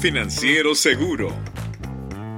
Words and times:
Financiero 0.00 0.76
Seguro. 0.76 1.32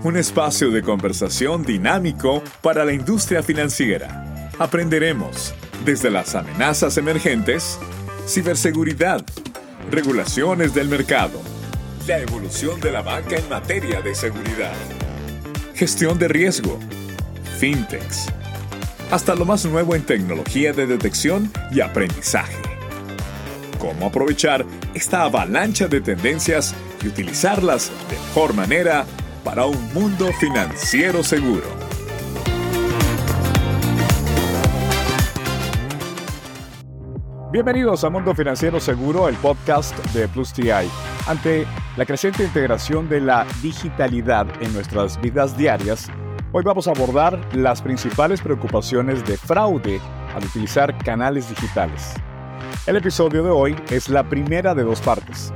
Un 0.03 0.17
espacio 0.17 0.71
de 0.71 0.81
conversación 0.83 1.63
dinámico 1.63 2.43
para 2.63 2.87
la 2.87 2.95
industria 2.95 3.43
financiera. 3.43 4.51
Aprenderemos 4.59 5.53
desde 5.85 6.11
las 6.11 6.35
amenazas 6.35 6.97
emergentes, 6.97 7.79
ciberseguridad, 8.27 9.23
regulaciones 9.91 10.73
del 10.73 10.89
mercado, 10.89 11.39
la 12.09 12.19
evolución 12.19 12.81
de 12.81 12.93
la 12.93 13.03
banca 13.03 13.37
en 13.37 13.47
materia 13.51 14.01
de 14.01 14.15
seguridad, 14.15 14.73
gestión 15.75 16.19
de 16.19 16.29
riesgo, 16.29 16.81
fintechs, 17.59 18.29
hasta 19.11 19.35
lo 19.35 19.45
más 19.45 19.67
nuevo 19.67 19.95
en 19.95 20.07
tecnología 20.07 20.73
de 20.73 20.87
detección 20.87 21.53
y 21.71 21.83
aprendizaje. 21.83 22.57
Cómo 23.79 24.07
aprovechar 24.07 24.65
esta 24.95 25.25
avalancha 25.25 25.89
de 25.89 26.01
tendencias 26.01 26.75
y 27.03 27.09
utilizarlas 27.09 27.91
de 28.09 28.17
mejor 28.17 28.55
manera 28.55 29.05
para 29.45 29.67
un 29.67 29.93
mundo 29.93 30.31
financiero 30.39 31.23
seguro. 31.23 31.65
Bienvenidos 37.53 38.05
a 38.05 38.11
Mundo 38.11 38.33
Financiero 38.33 38.79
Seguro, 38.79 39.29
el 39.29 39.35
podcast 39.35 39.97
de 40.15 40.29
Plus 40.29 40.53
TI. 40.53 40.71
Ante 41.27 41.67
la 41.97 42.07
creciente 42.07 42.45
integración 42.45 43.09
de 43.09 43.21
la 43.21 43.45
digitalidad 43.61 44.47
en 44.63 44.73
nuestras 44.73 45.21
vidas 45.21 45.57
diarias, 45.59 46.09
hoy 46.53 46.63
vamos 46.63 46.87
a 46.87 46.93
abordar 46.93 47.41
las 47.55 47.83
principales 47.83 48.41
preocupaciones 48.41 49.25
de 49.25 49.37
fraude 49.37 50.01
al 50.33 50.45
utilizar 50.45 50.97
canales 50.99 51.49
digitales. 51.49 52.15
El 52.87 52.97
episodio 52.97 53.43
de 53.43 53.51
hoy 53.51 53.77
es 53.91 54.09
la 54.09 54.23
primera 54.23 54.73
de 54.73 54.85
dos 54.85 55.01
partes. 55.01 55.53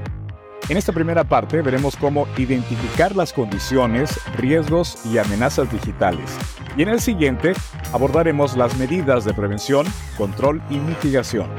En 0.71 0.79
esta 0.79 0.93
primera 0.93 1.25
parte 1.25 1.61
veremos 1.61 1.95
cómo 1.95 2.27
identificar 2.39 3.15
las 3.15 3.35
condiciones, 3.35 4.19
riesgos 4.39 4.97
y 5.05 5.19
amenazas 5.19 5.71
digitales. 5.71 6.39
Y 6.75 6.83
en 6.83 6.89
el 6.89 7.01
siguiente 7.01 7.53
abordaremos 7.93 8.57
las 8.57 8.75
medidas 8.79 9.27
de 9.27 9.35
prevención, 9.35 9.87
control 10.17 10.63
y 10.71 10.79
mitigación. 10.79 11.51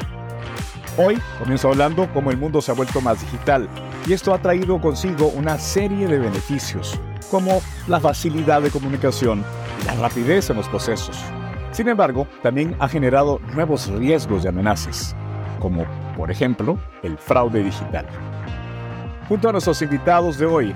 Hoy 0.97 1.19
comienzo 1.37 1.69
hablando 1.69 2.11
cómo 2.13 2.31
el 2.31 2.37
mundo 2.37 2.61
se 2.61 2.71
ha 2.71 2.73
vuelto 2.73 2.99
más 2.99 3.21
digital 3.21 3.69
y 4.07 4.13
esto 4.13 4.33
ha 4.33 4.41
traído 4.41 4.81
consigo 4.81 5.27
una 5.27 5.59
serie 5.59 6.07
de 6.07 6.17
beneficios, 6.17 6.99
como 7.29 7.61
la 7.87 7.99
facilidad 7.99 8.63
de 8.63 8.71
comunicación 8.71 9.45
y 9.83 9.85
la 9.85 9.93
rapidez 9.95 10.49
en 10.49 10.57
los 10.57 10.67
procesos. 10.67 11.23
Sin 11.71 11.89
embargo, 11.89 12.27
también 12.41 12.75
ha 12.79 12.87
generado 12.87 13.39
nuevos 13.53 13.87
riesgos 13.87 14.45
y 14.45 14.47
amenazas, 14.47 15.15
como 15.59 15.85
por 16.17 16.31
ejemplo 16.31 16.79
el 17.03 17.19
fraude 17.19 17.61
digital. 17.63 18.07
Junto 19.27 19.49
a 19.49 19.51
nuestros 19.51 19.81
invitados 19.81 20.37
de 20.37 20.45
hoy, 20.45 20.75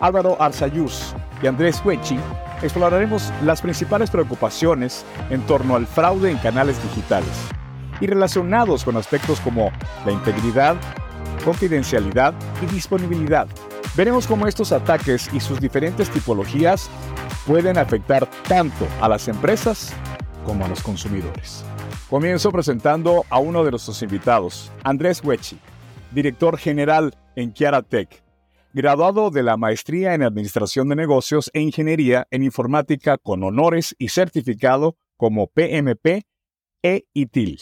Álvaro 0.00 0.40
Arzayuz 0.40 1.12
y 1.42 1.48
Andrés 1.48 1.82
Huechi, 1.84 2.16
exploraremos 2.62 3.32
las 3.44 3.60
principales 3.60 4.10
preocupaciones 4.10 5.04
en 5.28 5.42
torno 5.42 5.74
al 5.74 5.88
fraude 5.88 6.30
en 6.30 6.38
canales 6.38 6.80
digitales 6.84 7.30
y 8.00 8.06
relacionados 8.06 8.84
con 8.84 8.96
aspectos 8.96 9.40
como 9.40 9.72
la 10.06 10.12
integridad, 10.12 10.76
confidencialidad 11.44 12.32
y 12.62 12.66
disponibilidad. 12.66 13.48
Veremos 13.96 14.28
cómo 14.28 14.46
estos 14.46 14.70
ataques 14.70 15.28
y 15.32 15.40
sus 15.40 15.60
diferentes 15.60 16.10
tipologías 16.10 16.88
pueden 17.44 17.76
afectar 17.76 18.28
tanto 18.46 18.86
a 19.00 19.08
las 19.08 19.26
empresas 19.26 19.92
como 20.46 20.64
a 20.64 20.68
los 20.68 20.80
consumidores. 20.80 21.64
Comienzo 22.08 22.52
presentando 22.52 23.24
a 23.30 23.40
uno 23.40 23.64
de 23.64 23.72
nuestros 23.72 24.00
invitados, 24.02 24.70
Andrés 24.84 25.22
Huechi, 25.24 25.58
director 26.12 26.58
general 26.58 27.14
en 27.36 27.52
Chiara 27.52 27.82
Tech, 27.82 28.22
graduado 28.72 29.30
de 29.30 29.42
la 29.42 29.56
maestría 29.56 30.14
en 30.14 30.22
Administración 30.22 30.88
de 30.88 30.96
Negocios 30.96 31.50
e 31.54 31.60
Ingeniería 31.60 32.26
en 32.30 32.42
Informática 32.42 33.18
con 33.18 33.42
honores 33.42 33.94
y 33.98 34.08
certificado 34.08 34.96
como 35.16 35.48
PMP 35.48 36.24
e 36.82 37.04
ITIL. 37.12 37.60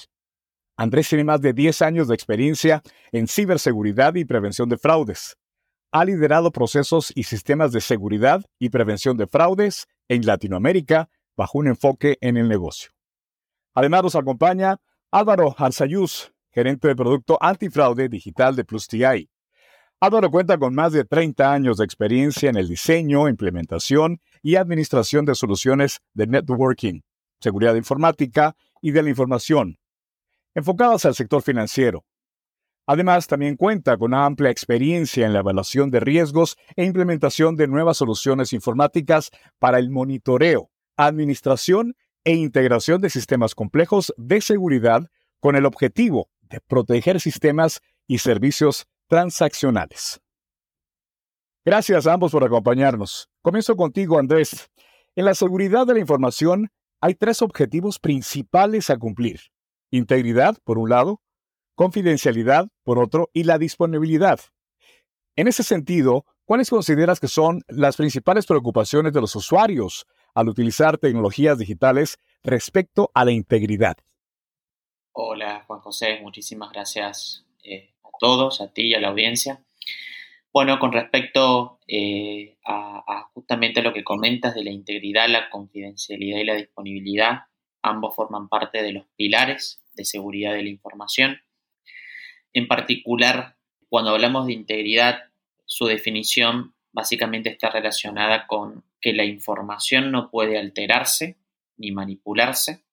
Andrés 0.77 1.09
tiene 1.09 1.25
más 1.25 1.41
de 1.41 1.53
10 1.53 1.83
años 1.83 2.09
de 2.09 2.15
experiencia 2.15 2.83
en 3.11 3.27
ciberseguridad 3.27 4.15
y 4.15 4.25
prevención 4.25 4.69
de 4.69 4.79
fraudes. 4.79 5.37
Ha 5.91 6.05
liderado 6.05 6.53
procesos 6.53 7.13
y 7.15 7.25
sistemas 7.25 7.73
de 7.73 7.81
seguridad 7.81 8.45
y 8.59 8.69
prevención 8.71 9.17
de 9.17 9.27
fraudes 9.27 9.87
en 10.09 10.25
Latinoamérica 10.25 11.09
bajo 11.37 11.59
un 11.59 11.67
enfoque 11.67 12.19
en 12.21 12.37
el 12.37 12.49
negocio. 12.49 12.91
Además 13.75 14.03
nos 14.05 14.15
acompaña 14.15 14.81
Álvaro 15.11 15.55
Arzayuz, 15.59 16.33
gerente 16.59 16.89
de 16.89 16.97
producto 16.97 17.39
antifraude 17.41 18.09
digital 18.09 18.57
de 18.57 18.65
Plus 18.65 18.89
TI. 18.89 19.31
Cuenta 20.33 20.59
con 20.59 20.75
más 20.75 20.93
de 20.93 21.05
30 21.05 21.53
años 21.53 21.77
de 21.77 21.85
experiencia 21.85 22.51
en 22.51 22.57
el 22.57 22.67
diseño, 22.67 23.29
implementación 23.29 24.21
y 24.43 24.57
administración 24.57 25.25
de 25.25 25.37
soluciones 25.37 26.01
de 26.15 26.27
networking, 26.27 27.03
seguridad 27.41 27.77
informática 27.77 28.57
y 28.83 28.91
de 28.91 29.05
la 29.05 29.11
información, 29.11 29.79
enfocadas 30.53 31.05
al 31.05 31.15
sector 31.15 31.43
financiero. 31.43 32.05
Además, 32.87 33.29
también 33.29 33.55
cuenta 33.55 33.97
con 33.97 34.13
una 34.13 34.27
amplia 34.27 34.51
experiencia 34.51 35.27
en 35.27 35.35
la 35.35 35.41
evaluación 35.41 35.93
de 35.93 36.01
riesgos 36.01 36.57
e 36.75 36.85
implementación 36.85 37.55
de 37.55 37.69
nuevas 37.69 37.99
soluciones 37.99 38.53
informáticas 38.53 39.31
para 39.61 39.79
el 39.79 39.91
monitoreo, 39.91 40.71
administración 40.97 41.95
e 42.25 42.35
integración 42.35 43.01
de 43.01 43.11
sistemas 43.11 43.55
complejos 43.55 44.13
de 44.17 44.41
seguridad 44.41 45.09
con 45.39 45.55
el 45.55 45.67
objetivo 45.67 46.29
proteger 46.67 47.21
sistemas 47.21 47.81
y 48.07 48.19
servicios 48.19 48.87
transaccionales. 49.09 50.21
Gracias 51.65 52.07
a 52.07 52.15
ambos 52.15 52.33
por 52.33 52.45
acompañarnos. 52.45 53.29
Comienzo 53.43 53.77
contigo, 53.77 54.19
Andrés. 54.19 54.71
En 55.17 55.25
la 55.25 55.35
seguridad 55.35 55.87
de 55.87 55.95
la 55.95 56.01
información 56.01 56.71
hay 57.01 57.15
tres 57.15 57.43
objetivos 57.43 57.99
principales 57.99 58.91
a 58.91 58.97
cumplir. 58.97 59.41
Integridad, 59.91 60.57
por 60.65 60.79
un 60.79 60.91
lado, 60.91 61.21
confidencialidad, 61.75 62.69
por 62.83 62.99
otro, 62.99 63.31
y 63.33 63.45
la 63.45 63.59
disponibilidad. 63.59 64.41
En 65.37 65.47
ese 65.47 65.63
sentido, 65.63 66.25
¿cuáles 66.45 66.71
consideras 66.71 67.21
que 67.21 67.29
son 67.29 67.63
las 67.69 67.97
principales 67.97 68.47
preocupaciones 68.47 69.13
de 69.13 69.21
los 69.21 69.37
usuarios 69.37 70.07
al 70.35 70.49
utilizar 70.49 70.99
tecnologías 70.99 71.59
digitales 71.59 72.19
respecto 72.43 73.11
a 73.15 73.25
la 73.25 73.31
integridad? 73.31 73.97
Hola 75.13 75.65
Juan 75.67 75.81
José, 75.81 76.21
muchísimas 76.23 76.71
gracias 76.71 77.45
eh, 77.65 77.95
a 78.05 78.09
todos, 78.21 78.61
a 78.61 78.73
ti 78.73 78.89
y 78.89 78.95
a 78.95 79.01
la 79.01 79.09
audiencia. 79.09 79.65
Bueno, 80.53 80.79
con 80.79 80.93
respecto 80.93 81.81
eh, 81.89 82.57
a, 82.65 83.31
justamente 83.35 83.83
lo 83.83 83.93
que 83.93 84.05
comentas 84.05 84.55
de 84.55 84.65
la 84.65 84.71
integridad, 84.71 85.29
la 85.29 85.51
confidencialidad 85.51 86.39
y 86.39 86.45
la 86.45 86.55
disponibilidad, 86.55 87.47
ambos 87.83 88.15
forman 88.15 88.49
parte 88.49 88.83
de 88.83 88.93
los 88.93 89.07
pilares 89.17 89.83
de 89.95 90.05
seguridad 90.05 90.53
de 90.55 90.63
la 90.63 90.69
información. 90.69 91.41
En 92.53 92.69
particular, 92.69 93.57
cuando 93.89 94.11
hablamos 94.11 94.47
de 94.47 94.53
integridad, 94.53 95.31
su 95.65 95.87
definición 95.87 96.75
básicamente 96.93 97.51
está 97.51 97.71
relacionada 97.71 98.47
con 98.47 98.85
que 99.01 99.13
la 99.13 99.25
información 99.25 100.11
no 100.11 100.31
puede 100.31 100.59
alterarse 100.59 101.37
ni 101.77 101.93
manipularse 101.93 102.88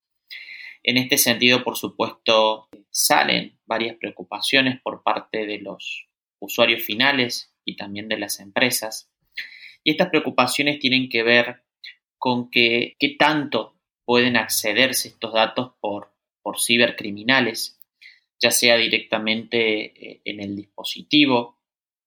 en 0.86 0.98
este 0.98 1.18
sentido, 1.18 1.64
por 1.64 1.76
supuesto, 1.76 2.68
salen 2.90 3.58
varias 3.66 3.96
preocupaciones 3.96 4.80
por 4.80 5.02
parte 5.02 5.44
de 5.44 5.58
los 5.58 6.06
usuarios 6.38 6.84
finales 6.84 7.52
y 7.64 7.74
también 7.74 8.08
de 8.08 8.18
las 8.18 8.38
empresas. 8.38 9.10
Y 9.82 9.90
estas 9.90 10.10
preocupaciones 10.10 10.78
tienen 10.78 11.08
que 11.08 11.24
ver 11.24 11.64
con 12.18 12.50
que, 12.50 12.94
qué 13.00 13.16
tanto 13.18 13.74
pueden 14.04 14.36
accederse 14.36 15.08
estos 15.08 15.32
datos 15.32 15.72
por, 15.80 16.14
por 16.40 16.60
cibercriminales, 16.60 17.80
ya 18.40 18.52
sea 18.52 18.76
directamente 18.76 19.86
eh, 19.86 20.20
en 20.24 20.40
el 20.40 20.54
dispositivo 20.54 21.58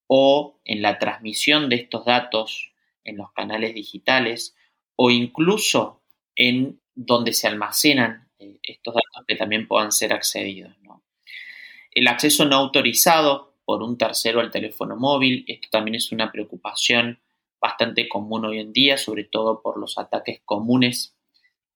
o 0.07 0.62
en 0.63 0.81
la 0.81 1.00
transmisión 1.00 1.68
de 1.68 1.75
estos 1.75 2.06
datos 2.06 2.71
en 3.04 3.18
los 3.18 3.33
canales 3.33 3.75
digitales 3.75 4.56
o 4.95 5.12
incluso 5.12 6.01
en 6.38 6.80
donde 6.95 7.33
se 7.33 7.48
almacenan 7.48 8.29
eh, 8.39 8.59
estos 8.63 8.94
datos 8.94 9.25
que 9.27 9.36
también 9.36 9.68
puedan 9.68 9.91
ser 9.91 10.13
accedidos. 10.13 10.74
El 11.91 12.07
acceso 12.07 12.45
no 12.45 12.56
autorizado 12.56 13.56
por 13.65 13.83
un 13.83 13.97
tercero 13.97 14.39
al 14.39 14.51
teléfono 14.51 14.95
móvil, 14.95 15.44
esto 15.47 15.68
también 15.71 15.95
es 15.95 16.12
una 16.12 16.31
preocupación 16.31 17.19
bastante 17.59 18.07
común 18.07 18.45
hoy 18.45 18.59
en 18.59 18.74
día, 18.74 18.97
sobre 18.97 19.25
todo 19.25 19.62
por 19.62 19.77
los 19.77 19.97
ataques 19.97 20.41
comunes 20.45 21.15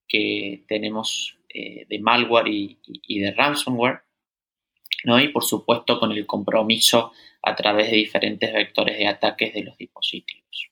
que 0.07 0.63
tenemos 0.67 1.37
eh, 1.49 1.85
de 1.89 1.99
malware 1.99 2.47
y, 2.47 3.19
de 3.19 3.31
ransomware, 3.31 4.01
¿no? 5.03 5.19
y 5.19 5.29
por 5.29 5.43
supuesto 5.43 5.99
con 5.99 6.11
el 6.11 6.25
compromiso 6.25 7.11
a 7.41 7.55
través 7.55 7.91
de 7.91 7.97
diferentes 7.97 8.53
vectores 8.53 8.97
de 8.97 9.07
ataques 9.07 9.53
de 9.53 9.63
los 9.63 9.77
dispositivos. 9.77 10.71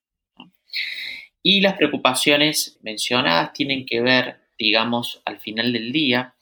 Y 1.44 1.61
las 1.61 1.75
preocupaciones 1.75 2.79
mencionadas 2.81 3.51
tienen 3.53 3.85
que 3.85 4.01
ver 4.01 4.40
digamos, 4.61 5.21
al 5.25 5.39
final 5.39 5.73
del 5.73 5.91
día, 5.91 6.35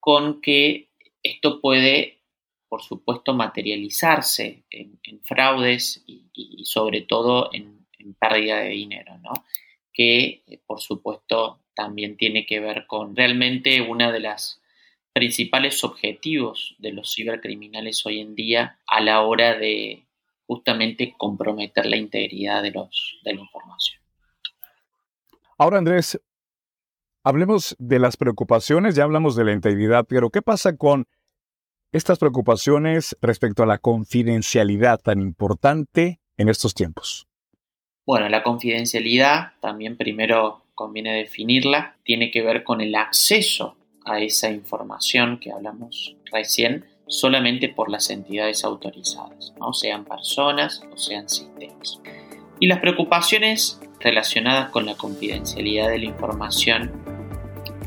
con 0.00 0.40
que 0.40 0.88
esto 1.22 1.60
puede 1.60 2.20
por 2.70 2.82
supuesto, 2.82 3.34
materializarse 3.34 4.62
en, 4.70 5.20
fraudes 5.24 6.04
y, 6.06 6.64
sobre 6.64 7.02
todo 7.02 7.50
en, 7.52 7.80
pérdida 8.18 8.60
de 8.60 8.68
dinero, 8.70 9.18
¿no? 9.18 9.32
que 9.92 10.42
eh, 10.46 10.60
por 10.66 10.80
supuesto 10.80 11.60
también 11.74 12.16
tiene 12.16 12.46
que 12.46 12.60
ver 12.60 12.86
con 12.86 13.14
realmente 13.14 13.82
una 13.82 14.10
de 14.10 14.20
las 14.20 14.62
principales 15.12 15.84
objetivos 15.84 16.76
de 16.78 16.92
los 16.92 17.14
cibercriminales 17.14 18.06
hoy 18.06 18.20
en 18.20 18.34
día 18.34 18.78
a 18.86 19.00
la 19.00 19.20
hora 19.22 19.58
de 19.58 20.04
justamente 20.46 21.14
comprometer 21.18 21.86
la 21.86 21.96
integridad 21.96 22.62
de, 22.62 22.70
los, 22.70 23.18
de 23.24 23.34
la 23.34 23.40
información. 23.40 24.00
Ahora, 25.58 25.78
Andrés, 25.78 26.20
hablemos 27.24 27.76
de 27.78 27.98
las 27.98 28.16
preocupaciones, 28.16 28.94
ya 28.94 29.04
hablamos 29.04 29.36
de 29.36 29.44
la 29.44 29.52
integridad, 29.52 30.06
pero 30.08 30.30
¿qué 30.30 30.42
pasa 30.42 30.76
con 30.76 31.06
estas 31.92 32.18
preocupaciones 32.18 33.16
respecto 33.20 33.62
a 33.62 33.66
la 33.66 33.78
confidencialidad 33.78 35.00
tan 35.00 35.20
importante 35.20 36.20
en 36.36 36.48
estos 36.48 36.74
tiempos? 36.74 37.26
Bueno, 38.06 38.28
la 38.28 38.42
confidencialidad 38.42 39.52
también 39.60 39.96
primero 39.96 40.62
conviene 40.74 41.14
definirla, 41.14 41.96
tiene 42.04 42.30
que 42.30 42.42
ver 42.42 42.64
con 42.64 42.80
el 42.80 42.94
acceso 42.94 43.76
a 44.04 44.20
esa 44.20 44.50
información 44.50 45.38
que 45.38 45.52
hablamos 45.52 46.16
recién 46.32 46.86
solamente 47.06 47.68
por 47.68 47.90
las 47.90 48.08
entidades 48.08 48.64
autorizadas, 48.64 49.52
¿no? 49.58 49.72
sean 49.72 50.04
personas 50.04 50.82
o 50.92 50.96
sean 50.96 51.28
sistemas. 51.28 52.00
Y 52.60 52.66
las 52.66 52.78
preocupaciones 52.78 53.80
relacionadas 54.00 54.70
con 54.70 54.86
la 54.86 54.94
confidencialidad 54.94 55.88
de 55.90 55.98
la 55.98 56.04
información, 56.06 56.90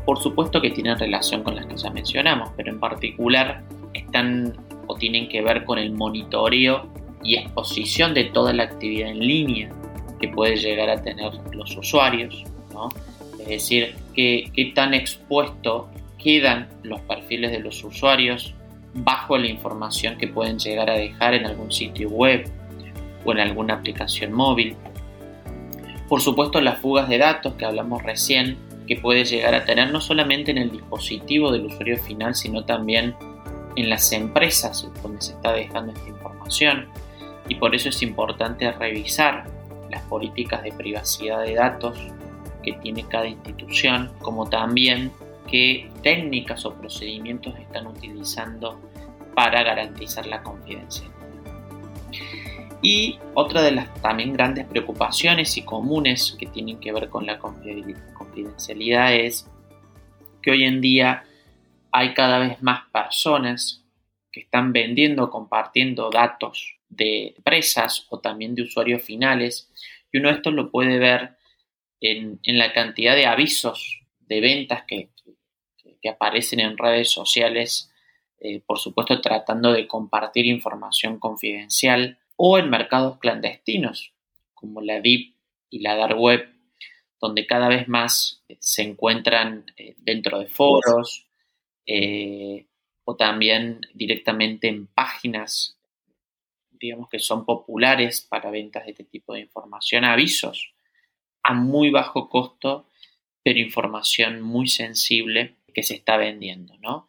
por 0.04 0.20
supuesto 0.22 0.60
que 0.60 0.70
tienen 0.70 0.98
relación 0.98 1.42
con 1.42 1.56
las 1.56 1.66
que 1.66 1.76
ya 1.76 1.90
mencionamos, 1.90 2.50
pero 2.56 2.70
en 2.70 2.80
particular 2.80 3.62
están 3.92 4.56
o 4.86 4.96
tienen 4.96 5.28
que 5.28 5.42
ver 5.42 5.64
con 5.64 5.78
el 5.78 5.92
monitoreo 5.92 6.88
y 7.22 7.36
exposición 7.36 8.12
de 8.14 8.24
toda 8.24 8.52
la 8.52 8.64
actividad 8.64 9.08
en 9.08 9.20
línea 9.20 9.70
que 10.20 10.28
puede 10.28 10.56
llegar 10.56 10.90
a 10.90 11.02
tener 11.02 11.32
los 11.52 11.76
usuarios, 11.76 12.44
es 13.40 13.48
decir, 13.48 13.94
qué, 14.14 14.50
qué 14.54 14.72
tan 14.74 14.94
expuesto 14.94 15.88
quedan 16.18 16.68
los 16.82 17.00
perfiles 17.02 17.50
de 17.50 17.60
los 17.60 17.82
usuarios 17.84 18.54
bajo 18.94 19.36
la 19.36 19.46
información 19.46 20.16
que 20.16 20.28
pueden 20.28 20.58
llegar 20.58 20.88
a 20.88 20.94
dejar 20.94 21.34
en 21.34 21.46
algún 21.46 21.70
sitio 21.72 22.08
web 22.08 22.48
o 23.24 23.32
en 23.32 23.40
alguna 23.40 23.74
aplicación 23.74 24.32
móvil. 24.32 24.76
Por 26.08 26.20
supuesto, 26.20 26.60
las 26.60 26.78
fugas 26.80 27.08
de 27.08 27.18
datos 27.18 27.54
que 27.54 27.64
hablamos 27.64 28.02
recién, 28.02 28.58
que 28.86 28.96
puede 28.96 29.24
llegar 29.24 29.54
a 29.54 29.64
tener 29.64 29.90
no 29.90 30.00
solamente 30.00 30.50
en 30.50 30.58
el 30.58 30.70
dispositivo 30.70 31.50
del 31.50 31.66
usuario 31.66 31.98
final, 31.98 32.34
sino 32.34 32.64
también 32.64 33.14
en 33.76 33.90
las 33.90 34.12
empresas 34.12 34.86
donde 35.02 35.22
se 35.22 35.32
está 35.32 35.52
dejando 35.52 35.92
esta 35.92 36.08
información. 36.08 36.88
Y 37.48 37.56
por 37.56 37.74
eso 37.74 37.88
es 37.88 38.02
importante 38.02 38.70
revisar 38.72 39.46
las 39.90 40.02
políticas 40.02 40.62
de 40.62 40.72
privacidad 40.72 41.42
de 41.42 41.54
datos 41.54 41.98
que 42.62 42.72
tiene 42.74 43.04
cada 43.06 43.26
institución, 43.26 44.10
como 44.20 44.48
también 44.48 45.12
qué 45.50 45.90
técnicas 46.02 46.64
o 46.64 46.74
procedimientos 46.74 47.54
están 47.58 47.86
utilizando 47.86 48.80
para 49.34 49.62
garantizar 49.62 50.26
la 50.26 50.42
confidencialidad. 50.42 51.14
Y 52.84 53.18
otra 53.32 53.62
de 53.62 53.70
las 53.70 54.02
también 54.02 54.34
grandes 54.34 54.66
preocupaciones 54.66 55.56
y 55.56 55.62
comunes 55.62 56.36
que 56.38 56.44
tienen 56.44 56.78
que 56.80 56.92
ver 56.92 57.08
con 57.08 57.24
la 57.24 57.38
confidencialidad 57.38 59.14
es 59.14 59.48
que 60.42 60.50
hoy 60.50 60.64
en 60.64 60.82
día 60.82 61.24
hay 61.90 62.12
cada 62.12 62.38
vez 62.38 62.62
más 62.62 62.82
personas 62.92 63.82
que 64.30 64.40
están 64.40 64.74
vendiendo 64.74 65.24
o 65.24 65.30
compartiendo 65.30 66.10
datos 66.10 66.76
de 66.90 67.28
empresas 67.34 68.06
o 68.10 68.20
también 68.20 68.54
de 68.54 68.64
usuarios 68.64 69.02
finales 69.02 69.72
y 70.12 70.18
uno 70.18 70.28
esto 70.28 70.50
lo 70.50 70.70
puede 70.70 70.98
ver 70.98 71.38
en, 72.02 72.38
en 72.42 72.58
la 72.58 72.74
cantidad 72.74 73.16
de 73.16 73.24
avisos 73.24 74.02
de 74.18 74.42
ventas 74.42 74.84
que, 74.86 75.08
que 76.02 76.10
aparecen 76.10 76.60
en 76.60 76.76
redes 76.76 77.10
sociales, 77.10 77.90
eh, 78.40 78.60
por 78.60 78.78
supuesto 78.78 79.22
tratando 79.22 79.72
de 79.72 79.86
compartir 79.86 80.44
información 80.44 81.18
confidencial, 81.18 82.18
o 82.36 82.58
en 82.58 82.70
mercados 82.70 83.18
clandestinos, 83.18 84.12
como 84.54 84.80
la 84.80 85.00
Deep 85.00 85.34
y 85.70 85.80
la 85.80 85.96
Dark 85.96 86.18
Web, 86.18 86.48
donde 87.20 87.46
cada 87.46 87.68
vez 87.68 87.88
más 87.88 88.44
eh, 88.48 88.56
se 88.60 88.82
encuentran 88.82 89.66
eh, 89.76 89.94
dentro 89.98 90.38
de 90.38 90.46
foros 90.46 91.26
o 93.06 93.16
también 93.16 93.82
directamente 93.92 94.68
en 94.68 94.86
páginas, 94.86 95.78
digamos 96.70 97.10
que 97.10 97.18
son 97.18 97.44
populares 97.44 98.22
para 98.22 98.50
ventas 98.50 98.84
de 98.86 98.92
este 98.92 99.04
tipo 99.04 99.34
de 99.34 99.40
información, 99.40 100.04
avisos 100.04 100.74
a 101.42 101.52
muy 101.52 101.90
bajo 101.90 102.28
costo, 102.30 102.88
pero 103.42 103.58
información 103.58 104.40
muy 104.40 104.66
sensible 104.66 105.56
que 105.74 105.82
se 105.82 105.94
está 105.94 106.16
vendiendo, 106.16 106.78
¿no? 106.78 107.06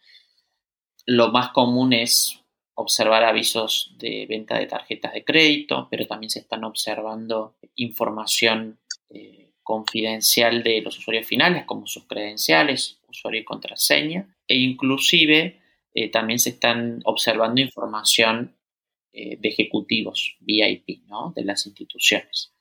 Lo 1.06 1.32
más 1.32 1.52
común 1.52 1.94
es 1.94 2.44
observar 2.76 3.24
avisos 3.24 3.96
de 3.98 4.26
venta 4.28 4.60
de 4.60 4.68
tarjetas 4.68 5.14
de 5.14 5.24
crédito, 5.24 5.88
pero 5.90 6.06
también 6.06 6.30
se 6.30 6.40
están 6.40 6.64
observando 6.64 7.56
información 7.76 8.80
eh, 9.10 9.52
confidencial 9.64 10.62
de 10.62 10.82
los 10.82 10.98
usuarios 11.00 11.26
finales, 11.26 11.66
como 11.66 11.88
sus 11.88 12.06
credenciales, 12.06 13.00
usuario 13.08 13.42
y 13.42 13.46
contraseña, 13.46 14.36
e 14.48 14.58
inclusive 14.58 15.62
eh, 15.94 16.10
también 16.10 16.38
se 16.38 16.50
están 16.50 17.02
observando 17.06 17.62
información 17.62 18.56
eh, 19.14 19.38
de 19.40 19.50
ejecutivos 19.50 20.36
VIP, 20.42 21.08
¿no? 21.08 21.32
De 21.34 21.46
las 21.46 21.66
instituciones, 21.66 22.54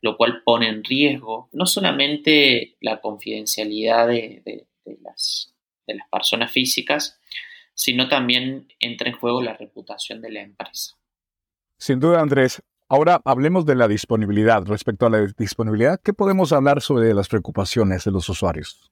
lo 0.00 0.16
cual 0.16 0.42
pone 0.42 0.68
en 0.68 0.82
riesgo 0.82 1.50
no 1.52 1.66
solamente 1.66 2.76
la 2.80 3.00
confidencialidad 3.02 4.08
de 4.08 4.66
las, 5.02 5.54
de 5.86 5.94
las 5.94 6.08
personas 6.08 6.50
físicas, 6.50 7.20
sino 7.78 8.08
también 8.08 8.66
entra 8.80 9.08
en 9.08 9.16
juego 9.16 9.40
la 9.40 9.56
reputación 9.56 10.20
de 10.20 10.32
la 10.32 10.40
empresa. 10.40 10.98
Sin 11.78 12.00
duda, 12.00 12.20
Andrés. 12.20 12.60
Ahora 12.88 13.20
hablemos 13.24 13.66
de 13.66 13.76
la 13.76 13.86
disponibilidad. 13.86 14.64
Respecto 14.66 15.06
a 15.06 15.10
la 15.10 15.24
disponibilidad, 15.38 16.00
¿qué 16.02 16.12
podemos 16.12 16.52
hablar 16.52 16.80
sobre 16.80 17.14
las 17.14 17.28
preocupaciones 17.28 18.02
de 18.02 18.10
los 18.10 18.28
usuarios? 18.28 18.90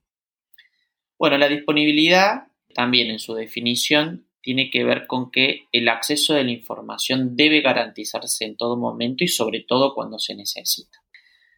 Bueno, 1.18 1.36
la 1.36 1.48
disponibilidad 1.48 2.46
también 2.74 3.10
en 3.10 3.18
su 3.18 3.34
definición 3.34 4.28
tiene 4.40 4.70
que 4.70 4.84
ver 4.84 5.08
con 5.08 5.32
que 5.32 5.64
el 5.72 5.88
acceso 5.88 6.34
de 6.34 6.44
la 6.44 6.52
información 6.52 7.34
debe 7.36 7.62
garantizarse 7.62 8.44
en 8.44 8.56
todo 8.56 8.76
momento 8.76 9.24
y 9.24 9.28
sobre 9.28 9.64
todo 9.66 9.94
cuando 9.94 10.20
se 10.20 10.36
necesita. 10.36 11.02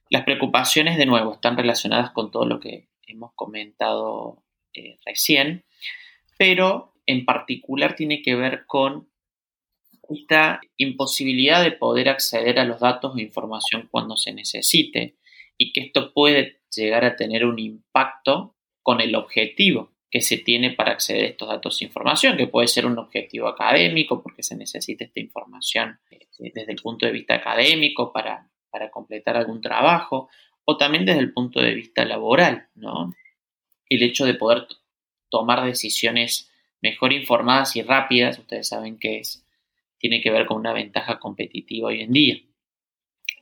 Las 0.09 0.25
preocupaciones, 0.25 0.97
de 0.97 1.05
nuevo, 1.05 1.35
están 1.35 1.59
relacionadas 1.59 2.13
con 2.13 2.31
todo 2.31 2.47
lo 2.47 2.59
que 2.59 2.89
hemos 3.07 3.33
comentado 3.35 4.45
eh, 4.73 4.99
recién, 5.05 5.67
pero 6.39 6.95
en 7.09 7.25
particular 7.25 7.97
tiene 7.97 8.21
que 8.21 8.35
ver 8.35 8.67
con 8.67 9.09
esta 10.11 10.61
imposibilidad 10.77 11.65
de 11.65 11.73
poder 11.73 12.11
acceder 12.11 12.59
a 12.59 12.67
los 12.67 12.81
datos 12.81 13.15
o 13.15 13.19
información 13.19 13.89
cuando 13.91 14.17
se 14.17 14.33
necesite 14.33 15.17
y 15.57 15.73
que 15.73 15.81
esto 15.81 16.13
puede 16.13 16.61
llegar 16.75 17.07
a 17.07 17.17
tener 17.17 17.47
un 17.47 17.59
impacto 17.59 18.57
con 18.83 19.01
el 19.01 19.15
objetivo 19.15 19.95
que 20.11 20.21
se 20.21 20.37
tiene 20.37 20.73
para 20.73 20.93
acceder 20.93 21.25
a 21.25 21.29
estos 21.29 21.49
datos 21.49 21.81
e 21.81 21.87
información, 21.87 22.37
que 22.37 22.47
puede 22.47 22.69
ser 22.69 22.85
un 22.85 22.99
objetivo 22.99 23.49
académico 23.49 24.23
porque 24.23 24.43
se 24.43 24.57
necesita 24.57 25.05
esta 25.05 25.21
información 25.21 25.99
eh, 26.11 26.29
desde 26.55 26.73
el 26.73 26.83
punto 26.83 27.07
de 27.07 27.13
vista 27.13 27.35
académico 27.35 28.13
para, 28.13 28.51
para 28.71 28.91
completar 28.91 29.39
algún 29.39 29.63
trabajo 29.63 30.29
o 30.67 30.77
también 30.77 31.07
desde 31.07 31.21
el 31.21 31.33
punto 31.33 31.61
de 31.61 31.75
vista 31.75 32.05
laboral, 32.05 32.69
¿no? 32.75 33.15
el 33.89 34.03
hecho 34.03 34.27
de 34.27 34.35
poder 34.35 34.67
tomar 35.31 35.65
decisiones 35.65 36.48
mejor 36.81 37.13
informadas 37.13 37.77
y 37.77 37.83
rápidas, 37.83 38.39
ustedes 38.39 38.69
saben 38.69 38.99
que 38.99 39.19
es, 39.19 39.45
tiene 39.99 40.21
que 40.21 40.31
ver 40.31 40.47
con 40.47 40.59
una 40.59 40.73
ventaja 40.73 41.19
competitiva 41.19 41.89
hoy 41.89 42.03
en 42.03 42.13
día 42.13 42.37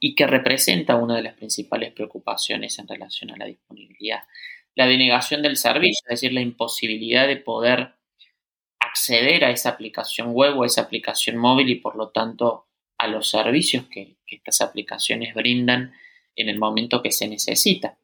y 0.01 0.15
que 0.15 0.27
representa 0.27 0.97
una 0.97 1.17
de 1.17 1.23
las 1.23 1.35
principales 1.35 1.93
preocupaciones 1.93 2.79
en 2.79 2.89
relación 2.89 3.31
a 3.31 3.37
la 3.37 3.47
disponibilidad. 3.47 4.25
La 4.75 4.87
denegación 4.87 5.43
del 5.43 5.57
servicio, 5.57 6.05
es 6.05 6.21
decir, 6.21 6.33
la 6.33 6.43
imposibilidad 6.43 7.27
de 7.27 7.37
poder 7.37 7.95
acceder 8.79 9.45
a 9.45 9.51
esa 9.51 9.71
aplicación 9.71 10.33
web 10.33 10.59
o 10.59 10.63
a 10.63 10.67
esa 10.67 10.83
aplicación 10.83 11.37
móvil 11.37 11.71
y 11.71 11.77
por 11.77 11.97
lo 11.97 12.11
tanto 12.11 12.67
a 12.99 13.09
los 13.09 13.29
servicios 13.29 13.87
que, 13.87 14.17
que 14.27 14.37
estas 14.37 14.61
aplicaciones 14.61 15.35
brindan 15.35 15.93
en 16.35 16.49
el 16.49 16.59
momento 16.59 17.03
que 17.03 17.13
se 17.13 17.29
necesita. 17.29 17.99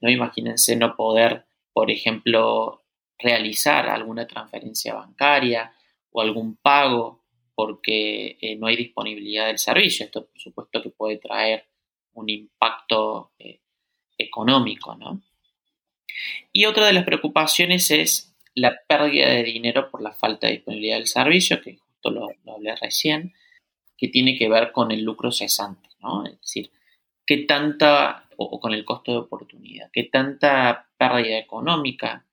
No 0.00 0.10
imagínense 0.10 0.76
no 0.76 0.96
poder 0.96 1.44
por 1.74 1.90
ejemplo, 1.90 2.83
realizar 3.18 3.88
alguna 3.88 4.26
transferencia 4.26 4.94
bancaria 4.94 5.74
o 6.10 6.20
algún 6.20 6.56
pago 6.56 7.24
porque 7.54 8.36
eh, 8.40 8.56
no 8.56 8.66
hay 8.66 8.76
disponibilidad 8.76 9.46
del 9.46 9.58
servicio. 9.58 10.06
Esto, 10.06 10.26
por 10.26 10.40
supuesto, 10.40 10.82
que 10.82 10.90
puede 10.90 11.18
traer 11.18 11.66
un 12.14 12.28
impacto 12.28 13.32
eh, 13.38 13.60
económico, 14.18 14.94
¿no? 14.94 15.22
Y 16.52 16.66
otra 16.66 16.86
de 16.86 16.92
las 16.92 17.04
preocupaciones 17.04 17.90
es 17.90 18.34
la 18.54 18.80
pérdida 18.86 19.28
de 19.28 19.42
dinero 19.42 19.90
por 19.90 20.00
la 20.00 20.12
falta 20.12 20.46
de 20.46 20.54
disponibilidad 20.54 20.96
del 20.96 21.06
servicio, 21.06 21.60
que 21.60 21.78
hablé 22.46 22.76
recién, 22.76 23.34
que 23.96 24.08
tiene 24.08 24.36
que 24.36 24.48
ver 24.48 24.72
con 24.72 24.92
el 24.92 25.02
lucro 25.02 25.32
cesante, 25.32 25.88
¿no? 26.00 26.24
Es 26.26 26.40
decir, 26.40 26.70
qué 27.26 27.38
tanta, 27.38 28.28
o, 28.36 28.60
con 28.60 28.74
el 28.74 28.84
costo 28.84 29.12
de 29.12 29.18
oportunidad, 29.18 29.90
qué 29.92 30.04
tanta 30.04 30.88
pérdida 30.96 31.38
económica, 31.38 32.26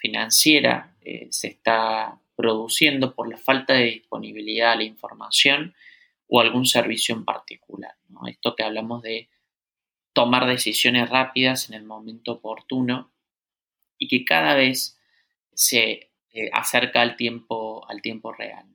financiera 0.00 0.94
eh, 1.02 1.28
se 1.30 1.48
está 1.48 2.18
produciendo 2.34 3.14
por 3.14 3.28
la 3.28 3.36
falta 3.36 3.74
de 3.74 3.84
disponibilidad 3.84 4.72
de 4.72 4.78
la 4.78 4.84
información 4.84 5.74
o 6.26 6.40
algún 6.40 6.66
servicio 6.66 7.14
en 7.14 7.24
particular. 7.24 7.94
Esto 8.26 8.54
que 8.56 8.62
hablamos 8.62 9.02
de 9.02 9.28
tomar 10.12 10.46
decisiones 10.46 11.08
rápidas 11.08 11.68
en 11.68 11.74
el 11.74 11.84
momento 11.84 12.32
oportuno 12.32 13.12
y 13.98 14.08
que 14.08 14.24
cada 14.24 14.54
vez 14.54 14.98
se 15.52 16.10
eh, 16.32 16.50
acerca 16.52 17.02
al 17.02 17.16
tiempo, 17.16 17.86
al 17.88 18.00
tiempo 18.00 18.32
real. 18.32 18.66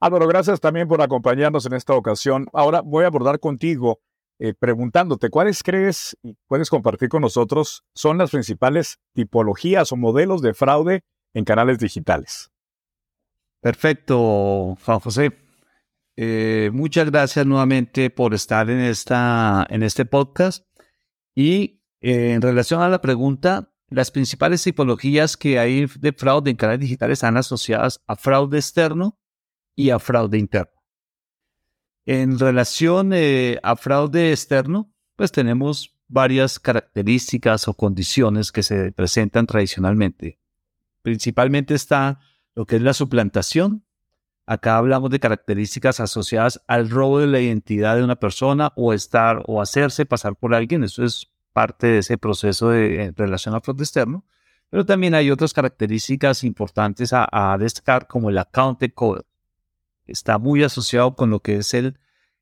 Álvaro, 0.00 0.26
gracias 0.26 0.60
también 0.60 0.88
por 0.88 1.00
acompañarnos 1.00 1.66
en 1.66 1.74
esta 1.74 1.94
ocasión. 1.94 2.46
Ahora 2.52 2.80
voy 2.82 3.04
a 3.04 3.08
abordar 3.08 3.38
contigo 3.40 4.00
eh, 4.38 4.52
preguntándote 4.52 5.30
cuáles 5.30 5.62
crees 5.62 6.16
y 6.22 6.34
puedes 6.48 6.68
compartir 6.68 7.08
con 7.08 7.22
nosotros 7.22 7.84
son 7.94 8.18
las 8.18 8.30
principales 8.30 8.98
tipologías 9.12 9.92
o 9.92 9.96
modelos 9.96 10.42
de 10.42 10.54
fraude 10.54 11.04
en 11.34 11.44
canales 11.44 11.78
digitales. 11.78 12.50
Perfecto, 13.60 14.76
Juan 14.84 15.00
José. 15.00 15.32
Eh, 16.16 16.70
muchas 16.72 17.10
gracias 17.10 17.46
nuevamente 17.46 18.10
por 18.10 18.34
estar 18.34 18.68
en, 18.70 18.80
esta, 18.80 19.66
en 19.70 19.82
este 19.82 20.04
podcast. 20.04 20.66
Y 21.34 21.80
eh, 22.00 22.32
en 22.32 22.42
relación 22.42 22.82
a 22.82 22.88
la 22.88 23.00
pregunta, 23.00 23.72
las 23.88 24.10
principales 24.10 24.62
tipologías 24.62 25.36
que 25.36 25.58
hay 25.58 25.86
de 25.86 26.12
fraude 26.12 26.50
en 26.50 26.56
canales 26.56 26.80
digitales 26.80 27.18
están 27.18 27.36
asociadas 27.36 28.00
a 28.06 28.16
fraude 28.16 28.58
externo 28.58 29.18
y 29.76 29.90
a 29.90 29.98
fraude 29.98 30.38
interno. 30.38 30.73
En 32.06 32.38
relación 32.38 33.12
eh, 33.14 33.58
a 33.62 33.76
fraude 33.76 34.30
externo, 34.32 34.92
pues 35.16 35.32
tenemos 35.32 35.96
varias 36.06 36.58
características 36.58 37.66
o 37.66 37.74
condiciones 37.74 38.52
que 38.52 38.62
se 38.62 38.92
presentan 38.92 39.46
tradicionalmente. 39.46 40.38
Principalmente 41.02 41.74
está 41.74 42.20
lo 42.54 42.66
que 42.66 42.76
es 42.76 42.82
la 42.82 42.92
suplantación. 42.92 43.84
Acá 44.46 44.76
hablamos 44.76 45.10
de 45.10 45.20
características 45.20 46.00
asociadas 46.00 46.62
al 46.66 46.90
robo 46.90 47.20
de 47.20 47.26
la 47.26 47.40
identidad 47.40 47.96
de 47.96 48.04
una 48.04 48.16
persona 48.16 48.72
o 48.76 48.92
estar 48.92 49.42
o 49.46 49.62
hacerse 49.62 50.04
pasar 50.04 50.36
por 50.36 50.54
alguien. 50.54 50.84
Eso 50.84 51.04
es 51.04 51.32
parte 51.54 51.86
de 51.86 51.98
ese 51.98 52.18
proceso 52.18 52.68
de 52.68 53.14
relación 53.16 53.54
a 53.54 53.60
fraude 53.60 53.84
externo. 53.84 54.26
Pero 54.68 54.84
también 54.84 55.14
hay 55.14 55.30
otras 55.30 55.54
características 55.54 56.44
importantes 56.44 57.12
a, 57.12 57.56
destacar 57.58 58.06
como 58.06 58.28
el 58.28 58.38
account 58.38 58.82
code 58.92 59.22
está 60.06 60.38
muy 60.38 60.62
asociado 60.62 61.14
con 61.16 61.30
lo 61.30 61.40
que 61.40 61.56
es 61.56 61.74
el, 61.74 61.98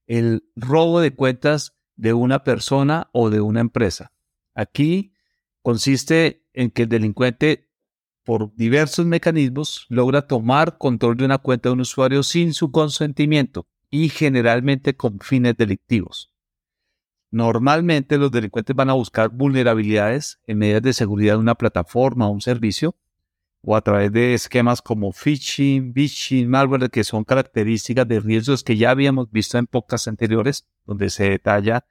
el 0.07 0.45
robo 0.57 1.01
de 1.01 1.15
cuentas 1.15 1.77
de 1.97 2.13
una 2.13 2.45
persona 2.45 3.09
o 3.13 3.31
de 3.31 3.41
una 3.41 3.61
empresa. 3.61 4.13
Aquí 4.55 5.13
consiste 5.63 6.45
en 6.53 6.71
que 6.71 6.83
el 6.83 6.89
delincuente, 6.89 7.71
por 8.25 8.55
diversos 8.55 9.07
mecanismos, 9.07 9.87
logra 9.89 10.27
tomar 10.27 10.79
control 10.79 11.17
de 11.17 11.25
una 11.25 11.39
cuenta 11.39 11.69
de 11.69 11.75
un 11.75 11.81
usuario 11.81 12.23
sin 12.23 12.55
su 12.55 12.71
consentimiento 12.71 13.69
y 13.91 14.09
generalmente 14.09 14.97
con 14.97 15.21
fines 15.21 15.57
delictivos. 15.57 16.33
Normalmente 17.31 18.19
los 18.19 18.31
delincuentes 18.31 18.77
van 18.77 18.91
a 18.91 18.95
buscar 18.95 19.31
vulnerabilidades 19.31 20.39
en 20.47 20.59
medidas 20.59 20.83
de 20.83 20.93
seguridad 20.93 21.35
de 21.35 21.41
una 21.41 21.55
plataforma 21.55 22.27
o 22.27 22.31
un 22.31 22.43
servicio 22.43 22.95
o 23.65 23.77
a 23.77 23.81
través 23.81 24.13
de 24.13 24.35
esquemas 24.35 24.83
como 24.83 25.13
phishing, 25.13 25.95
phishing, 25.95 26.49
malware, 26.49 26.91
que 26.91 27.05
son 27.05 27.25
características 27.25 28.07
de 28.09 28.21
riesgos 28.21 28.65
que 28.65 28.77
ya 28.77 28.91
habíamos 28.91 29.31
visto 29.31 29.57
en 29.57 29.67
pocas 29.67 30.09
anteriores, 30.09 30.67
donde 30.85 31.11
se 31.11 31.31
detalla 31.31 31.87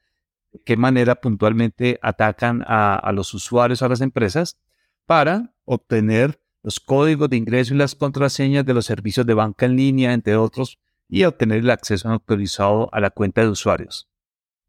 de 0.51 0.59
qué 0.59 0.75
manera 0.75 1.15
puntualmente 1.15 1.97
atacan 2.01 2.63
a, 2.67 3.09
los 3.13 3.33
usuarios 3.33 3.81
a 3.81 3.87
las 3.87 4.01
empresas 4.01 4.57
para 5.05 5.53
obtener 5.63 6.41
los 6.61 6.79
códigos 6.79 7.29
de 7.29 7.37
ingreso 7.37 7.73
y 7.73 7.77
las 7.77 7.95
contraseñas 7.95 8.65
de 8.65 8.73
los 8.73 8.85
servicios 8.85 9.25
de 9.25 9.33
banca 9.33 9.65
en 9.65 9.77
línea, 9.77 10.13
entre 10.13 10.35
otros, 10.35 10.77
y 11.07 11.23
obtener 11.23 11.59
el 11.59 11.69
acceso 11.69 12.09
autorizado 12.09 12.89
a 12.91 12.99
la 12.99 13.09
cuenta 13.09 13.41
de 13.41 13.49
usuarios. 13.49 14.09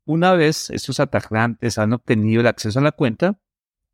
Una 0.05 0.33
vez 0.35 0.71
estos 0.71 1.01
atacantes 1.01 1.79
han 1.79 1.93
obtenido 1.93 2.41
el 2.41 2.47
acceso 2.47 2.79
a 2.79 2.83
la 2.83 2.93
cuenta, 2.93 3.39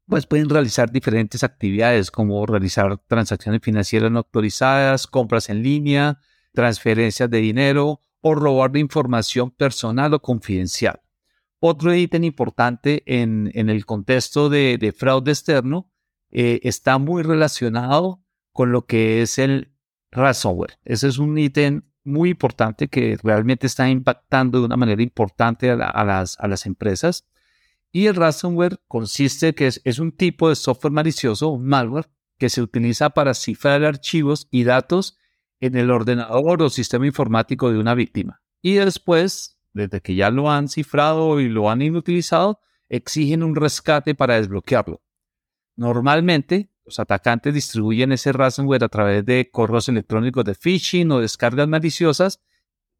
pues 0.09 0.27
pueden 0.27 0.49
realizar 0.49 0.91
diferentes 0.91 1.45
actividades 1.45 2.11
como 2.11 2.45
realizar 2.47 2.99
transacciones 3.07 3.61
financieras 3.63 4.11
no 4.11 4.19
autorizadas, 4.19 5.07
compras 5.07 5.51
en 5.51 5.63
línea, 5.63 6.19
transferencias 6.53 7.31
de 7.31 7.39
dinero 7.39 8.01
o 8.21 8.35
robar 8.35 8.77
información 8.77 9.51
personal 9.51 10.15
o 10.15 10.23
confidencial. 10.23 11.01
Otro 11.61 11.95
ítem 11.95 12.25
importante 12.25 13.03
en, 13.07 13.51
el 13.55 13.85
contexto 13.85 14.49
de, 14.49 14.95
fraude 14.97 15.33
externo 15.33 15.91
eh, 16.31 16.61
está 16.63 16.99
muy 16.99 17.23
relacionado 17.23 18.23
con 18.53 18.73
lo 18.73 18.87
que 18.87 19.23
es 19.23 19.39
el 19.39 19.75
ransomware. 20.11 20.79
Ese 20.85 21.09
es 21.09 21.19
un 21.19 21.37
ítem 21.37 21.83
muy 22.05 22.31
importante 22.31 22.89
que 22.89 23.19
realmente 23.23 23.67
está 23.67 23.89
impactando 23.91 24.61
de 24.61 24.67
una 24.67 24.77
manera 24.77 25.03
importante 25.03 25.71
a 25.71 26.05
las 26.05 26.67
empresas 26.67 27.27
y 27.93 28.07
el 28.07 28.15
ransomware 28.15 28.81
consiste 28.87 29.55
que 29.55 29.67
es, 29.67 29.99
un 29.99 30.13
tipo 30.13 30.49
de 30.49 30.57
software 30.57 30.93
malicioso, 30.93 31.59
malware, 31.59 32.09
que 32.39 32.51
se 32.51 32.63
utiliza 32.63 33.11
para 33.11 33.35
cifrar 33.35 33.85
archivos 33.85 34.47
y 34.51 34.65
datos 34.65 35.19
en 35.61 35.77
el 35.77 35.91
ordenador 35.91 36.63
o 36.63 36.71
sistema 36.71 37.07
informático 37.07 37.73
de 37.73 37.79
una 37.79 37.95
víctima. 37.95 38.43
Y 38.63 38.75
después, 38.75 39.59
desde 39.73 40.01
que 40.01 40.15
ya 40.15 40.31
lo 40.31 40.51
han 40.51 40.69
cifrado 40.69 41.41
y 41.41 41.49
lo 41.49 41.71
han 41.71 41.83
inutilizado, 41.83 42.61
exigen 42.89 43.43
un 43.43 43.57
rescate 43.57 44.15
para 44.15 44.37
desbloquearlo. 44.37 45.03
Normalmente, 45.77 46.71
los 46.85 47.01
atacantes 47.01 47.55
distribuyen 47.55 48.13
ese 48.13 48.33
ransomware 48.33 48.85
a 48.85 48.89
través 48.89 49.25
de 49.25 49.51
correos 49.51 49.89
electrónicos 49.89 50.45
de 50.45 50.55
phishing 50.55 51.11
o 51.11 51.21
descargas 51.21 51.69
maliciosas 51.69 52.41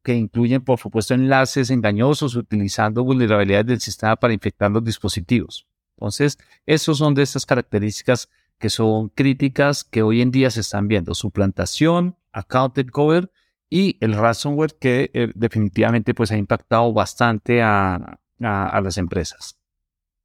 que 0.03 0.15
incluyen, 0.15 0.61
por 0.61 0.79
supuesto, 0.79 1.13
enlaces 1.13 1.69
engañosos 1.69 2.35
utilizando 2.35 3.03
vulnerabilidades 3.03 3.67
del 3.67 3.81
sistema 3.81 4.15
para 4.15 4.33
infectar 4.33 4.71
los 4.71 4.83
dispositivos. 4.83 5.67
Entonces, 5.97 6.37
esos 6.65 6.97
son 6.97 7.13
de 7.13 7.23
estas 7.23 7.45
características 7.45 8.29
que 8.57 8.69
son 8.69 9.09
críticas 9.09 9.83
que 9.83 10.01
hoy 10.01 10.21
en 10.21 10.31
día 10.31 10.51
se 10.51 10.61
están 10.61 10.87
viendo. 10.87 11.13
Suplantación, 11.13 12.15
accounted 12.31 12.87
cover 12.87 13.31
y 13.69 13.97
el 13.99 14.13
ransomware 14.13 14.75
que 14.79 15.11
eh, 15.13 15.31
definitivamente 15.35 16.13
pues, 16.13 16.31
ha 16.31 16.37
impactado 16.37 16.91
bastante 16.93 17.61
a, 17.61 18.19
a 18.41 18.81
las 18.81 18.97
empresas. 18.97 19.57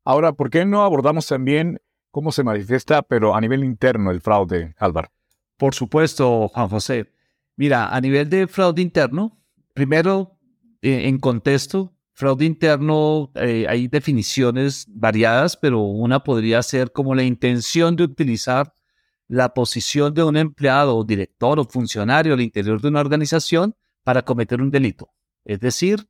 Ahora, 0.04 0.33
¿por 0.33 0.50
qué 0.50 0.64
no 0.64 0.83
abordamos 0.83 1.26
también 1.26 1.81
cómo 2.11 2.31
se 2.31 2.45
manifiesta, 2.45 3.02
pero 3.02 3.35
a 3.35 3.40
nivel 3.40 3.64
interno, 3.64 4.11
el 4.11 4.21
fraude, 4.21 4.75
Álvaro? 4.78 5.11
Por 5.57 5.75
supuesto, 5.75 6.49
Juan 6.49 6.69
José. 6.69 7.11
Mira, 7.57 7.95
a 7.95 8.00
nivel 8.00 8.28
de 8.28 8.47
fraude 8.47 8.83
interno, 8.83 9.38
Primero, 9.75 10.38
eh, 10.83 11.09
en 11.09 11.19
contexto, 11.19 11.93
fraude 12.12 12.45
interno, 12.45 13.33
eh, 13.35 13.66
hay 13.69 13.88
definiciones 13.88 14.87
variadas, 14.88 15.57
pero 15.57 15.81
una 15.81 16.23
podría 16.23 16.62
ser 16.62 16.93
como 16.93 17.14
la 17.14 17.25
intención 17.25 17.97
de 17.97 18.04
utilizar 18.04 18.73
la 19.26 19.52
posición 19.52 20.14
de 20.14 20.23
un 20.23 20.37
empleado, 20.37 21.02
director 21.02 21.59
o 21.59 21.64
funcionario 21.64 22.35
al 22.35 22.40
interior 22.40 22.81
de 22.81 22.88
una 22.88 23.00
organización 23.00 23.75
para 24.04 24.23
cometer 24.23 24.62
un 24.62 24.71
delito. 24.71 25.11
Es 25.45 25.59
decir, 25.59 26.07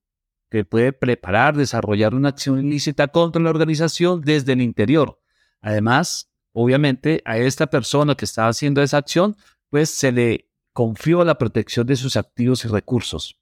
que 0.50 0.66
puede 0.66 0.92
preparar, 0.92 1.56
desarrollar 1.56 2.14
una 2.14 2.28
acción 2.28 2.58
ilícita 2.64 3.08
contra 3.08 3.40
la 3.40 3.50
organización 3.50 4.20
desde 4.20 4.52
el 4.52 4.60
interior. 4.60 5.18
Además, 5.62 6.30
obviamente, 6.52 7.22
a 7.24 7.38
esta 7.38 7.68
persona 7.68 8.14
que 8.14 8.26
está 8.26 8.46
haciendo 8.46 8.82
esa 8.82 8.98
acción, 8.98 9.36
pues 9.70 9.88
se 9.88 10.12
le 10.12 10.50
confió 10.74 11.24
la 11.24 11.38
protección 11.38 11.86
de 11.86 11.96
sus 11.96 12.16
activos 12.16 12.64
y 12.64 12.68
recursos. 12.68 13.38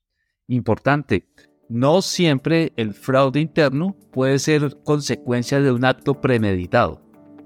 Importante, 0.48 1.26
no 1.68 2.02
siempre 2.02 2.72
el 2.76 2.92
fraude 2.92 3.40
interno 3.40 3.96
puede 4.12 4.38
ser 4.38 4.76
consecuencia 4.84 5.60
de 5.60 5.72
un 5.72 5.84
acto 5.84 6.20
premeditado. 6.20 7.00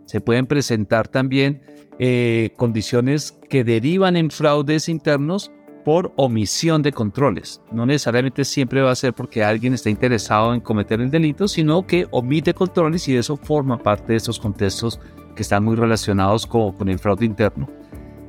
Se 0.07 0.21
pueden 0.21 0.47
presentar 0.47 1.09
también 1.09 1.63
eh, 1.99 2.51
condiciones 2.57 3.39
que 3.49 3.65
derivan 3.65 4.17
en 4.17 4.31
fraudes 4.31 4.89
internos 4.89 5.51
por 5.85 6.13
omisión 6.17 6.83
de 6.83 6.91
controles. 6.91 7.63
No 7.71 7.87
necesariamente 7.87 8.45
siempre 8.45 8.83
va 8.83 8.91
a 8.91 8.97
ser 8.97 9.15
porque 9.15 9.45
alguien 9.45 9.73
está 9.73 9.89
interesado 9.89 10.53
en 10.53 10.61
cometer 10.61 11.01
el 11.01 11.11
delito, 11.13 11.47
sino 11.47 11.87
que 11.87 12.09
omite 12.11 12.55
controles 12.55 13.07
y 13.07 13.17
eso 13.17 13.37
forma 13.37 13.79
parte 13.79 14.13
de 14.13 14.17
esos 14.17 14.41
contextos 14.41 14.99
que 15.37 15.43
están 15.43 15.63
muy 15.63 15.77
relacionados 15.77 16.45
con, 16.47 16.73
con 16.73 16.89
el 16.89 16.99
fraude 16.99 17.25
interno. 17.25 17.69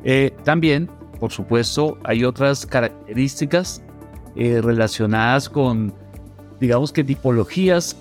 Eh, 0.04 0.36
también, 0.44 0.88
por 1.20 1.32
supuesto, 1.32 1.98
hay 2.04 2.24
otras 2.24 2.66
características 2.66 3.82
eh, 4.38 4.62
relacionadas 4.62 5.50
con, 5.50 5.94
digamos 6.60 6.92
que 6.92 7.04
tipologías, 7.04 7.98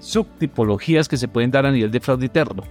subtipologías 0.00 1.08
que 1.08 1.16
se 1.16 1.28
pueden 1.28 1.52
dar 1.52 1.64
a 1.64 1.70
nivel 1.70 1.92
de 1.92 2.00
fraude 2.00 2.26
interno. 2.26 2.64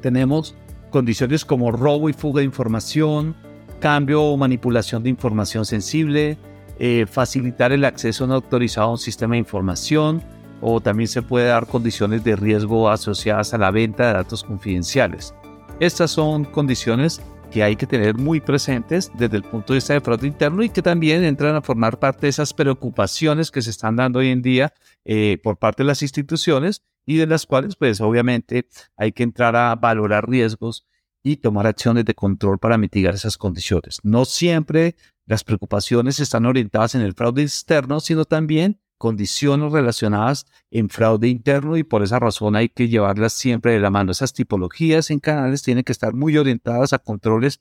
Tenemos 0.00 0.56
condiciones 0.90 1.44
como 1.44 1.70
robo 1.70 2.08
y 2.08 2.12
fuga 2.12 2.40
de 2.40 2.46
información, 2.46 3.36
cambio 3.78 4.22
o 4.22 4.36
manipulación 4.36 5.04
de 5.04 5.10
información 5.10 5.64
sensible, 5.64 6.36
eh, 6.80 7.06
facilitar 7.08 7.70
el 7.70 7.84
acceso 7.84 8.26
no 8.26 8.34
autorizado 8.34 8.88
a 8.88 8.92
un 8.92 8.98
sistema 8.98 9.34
de 9.34 9.38
información 9.38 10.20
o 10.60 10.80
también 10.80 11.06
se 11.06 11.22
puede 11.22 11.46
dar 11.46 11.66
condiciones 11.66 12.24
de 12.24 12.34
riesgo 12.34 12.88
asociadas 12.90 13.54
a 13.54 13.58
la 13.58 13.70
venta 13.70 14.08
de 14.08 14.12
datos 14.14 14.42
confidenciales. 14.42 15.32
Estas 15.78 16.10
son 16.10 16.44
condiciones 16.44 17.22
que 17.52 17.62
hay 17.62 17.76
que 17.76 17.86
tener 17.86 18.16
muy 18.16 18.40
presentes 18.40 19.12
desde 19.14 19.36
el 19.36 19.42
punto 19.42 19.72
de 19.72 19.76
vista 19.76 19.92
de 19.92 20.00
fraude 20.00 20.26
interno 20.26 20.62
y 20.62 20.70
que 20.70 20.80
también 20.80 21.22
entran 21.22 21.54
a 21.54 21.60
formar 21.60 21.98
parte 21.98 22.22
de 22.22 22.30
esas 22.30 22.54
preocupaciones 22.54 23.50
que 23.50 23.60
se 23.60 23.70
están 23.70 23.96
dando 23.96 24.20
hoy 24.20 24.28
en 24.28 24.40
día 24.40 24.72
eh, 25.04 25.38
por 25.42 25.58
parte 25.58 25.82
de 25.82 25.88
las 25.88 26.02
instituciones 26.02 26.82
y 27.04 27.16
de 27.16 27.26
las 27.26 27.44
cuales 27.44 27.76
pues 27.76 28.00
obviamente 28.00 28.66
hay 28.96 29.12
que 29.12 29.22
entrar 29.22 29.54
a 29.54 29.74
valorar 29.74 30.28
riesgos 30.28 30.86
y 31.22 31.36
tomar 31.36 31.66
acciones 31.66 32.04
de 32.06 32.14
control 32.14 32.58
para 32.58 32.78
mitigar 32.78 33.14
esas 33.14 33.36
condiciones. 33.36 33.98
No 34.02 34.24
siempre 34.24 34.96
las 35.26 35.44
preocupaciones 35.44 36.20
están 36.20 36.46
orientadas 36.46 36.94
en 36.94 37.02
el 37.02 37.12
fraude 37.12 37.42
externo, 37.42 38.00
sino 38.00 38.24
también 38.24 38.80
condiciones 39.02 39.72
relacionadas 39.72 40.46
en 40.70 40.88
fraude 40.88 41.26
interno 41.26 41.76
y 41.76 41.82
por 41.82 42.04
esa 42.04 42.20
razón 42.20 42.54
hay 42.54 42.68
que 42.68 42.86
llevarlas 42.86 43.32
siempre 43.32 43.72
de 43.72 43.80
la 43.80 43.90
mano. 43.90 44.12
Esas 44.12 44.32
tipologías 44.32 45.10
en 45.10 45.18
canales 45.18 45.64
tienen 45.64 45.82
que 45.82 45.90
estar 45.90 46.14
muy 46.14 46.38
orientadas 46.38 46.92
a 46.92 47.00
controles 47.00 47.60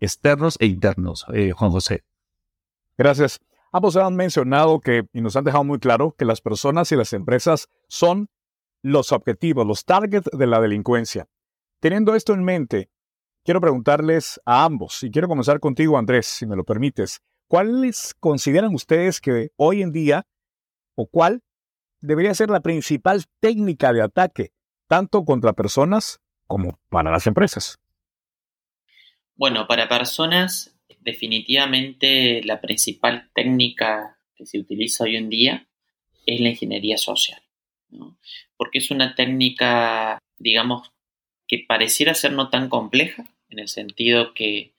externos 0.00 0.56
e 0.58 0.66
internos. 0.66 1.26
Eh, 1.32 1.52
Juan 1.52 1.70
José. 1.70 2.02
Gracias. 2.98 3.38
Ambos 3.70 3.94
han 3.94 4.16
mencionado 4.16 4.80
que, 4.80 5.06
y 5.12 5.20
nos 5.20 5.36
han 5.36 5.44
dejado 5.44 5.62
muy 5.62 5.78
claro, 5.78 6.16
que 6.18 6.24
las 6.24 6.40
personas 6.40 6.90
y 6.90 6.96
las 6.96 7.12
empresas 7.12 7.68
son 7.86 8.28
los 8.82 9.12
objetivos, 9.12 9.64
los 9.64 9.84
targets 9.84 10.28
de 10.36 10.46
la 10.48 10.60
delincuencia. 10.60 11.28
Teniendo 11.78 12.16
esto 12.16 12.34
en 12.34 12.42
mente, 12.42 12.90
quiero 13.44 13.60
preguntarles 13.60 14.40
a 14.44 14.64
ambos, 14.64 15.04
y 15.04 15.12
quiero 15.12 15.28
comenzar 15.28 15.60
contigo, 15.60 15.96
Andrés, 15.96 16.26
si 16.26 16.46
me 16.46 16.56
lo 16.56 16.64
permites. 16.64 17.20
¿Cuáles 17.46 18.12
consideran 18.18 18.74
ustedes 18.74 19.20
que 19.20 19.50
hoy 19.54 19.82
en 19.82 19.92
día 19.92 20.26
o 21.00 21.06
cuál 21.06 21.42
debería 22.00 22.34
ser 22.34 22.50
la 22.50 22.60
principal 22.60 23.24
técnica 23.40 23.92
de 23.92 24.02
ataque, 24.02 24.52
tanto 24.86 25.24
contra 25.24 25.54
personas 25.54 26.20
como 26.46 26.78
para 26.90 27.10
las 27.10 27.26
empresas. 27.26 27.78
Bueno, 29.34 29.66
para 29.66 29.88
personas, 29.88 30.76
definitivamente 31.00 32.42
la 32.44 32.60
principal 32.60 33.30
técnica 33.34 34.18
que 34.34 34.44
se 34.44 34.58
utiliza 34.58 35.04
hoy 35.04 35.16
en 35.16 35.30
día 35.30 35.68
es 36.26 36.40
la 36.40 36.50
ingeniería 36.50 36.98
social, 36.98 37.40
porque 38.58 38.78
es 38.78 38.90
una 38.90 39.14
técnica, 39.14 40.18
digamos, 40.36 40.92
que 41.48 41.64
pareciera 41.66 42.14
ser 42.14 42.32
no 42.32 42.50
tan 42.50 42.68
compleja, 42.68 43.24
en 43.48 43.58
el 43.58 43.68
sentido 43.68 44.34
que 44.34 44.74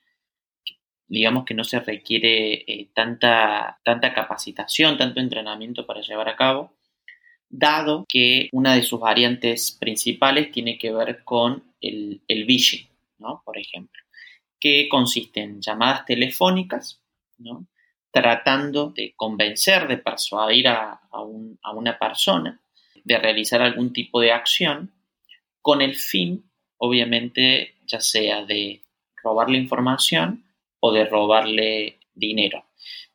digamos 1.11 1.43
que 1.43 1.53
no 1.53 1.65
se 1.65 1.81
requiere 1.81 2.53
eh, 2.65 2.89
tanta, 2.93 3.81
tanta 3.83 4.13
capacitación, 4.13 4.97
tanto 4.97 5.19
entrenamiento 5.19 5.85
para 5.85 5.99
llevar 5.99 6.29
a 6.29 6.37
cabo, 6.37 6.71
dado 7.49 8.05
que 8.07 8.47
una 8.53 8.75
de 8.75 8.83
sus 8.83 9.01
variantes 9.01 9.77
principales 9.77 10.53
tiene 10.53 10.77
que 10.77 10.93
ver 10.93 11.25
con 11.25 11.65
el, 11.81 12.21
el 12.29 12.47
¿no? 13.19 13.41
por 13.43 13.57
ejemplo, 13.57 14.01
que 14.57 14.87
consiste 14.87 15.41
en 15.41 15.61
llamadas 15.61 16.05
telefónicas, 16.05 17.01
¿no? 17.39 17.67
tratando 18.09 18.91
de 18.91 19.13
convencer, 19.17 19.89
de 19.89 19.97
persuadir 19.97 20.69
a, 20.69 21.01
a 21.11 21.71
una 21.73 21.99
persona 21.99 22.61
de 23.03 23.17
realizar 23.17 23.61
algún 23.61 23.91
tipo 23.91 24.21
de 24.21 24.31
acción 24.31 24.93
con 25.61 25.81
el 25.81 25.95
fin, 25.95 26.49
obviamente, 26.77 27.75
ya 27.85 27.99
sea 27.99 28.45
de 28.45 28.81
robar 29.21 29.49
la 29.49 29.57
información 29.57 30.45
o 30.81 30.91
de 30.91 31.05
robarle 31.05 31.99
dinero. 32.13 32.65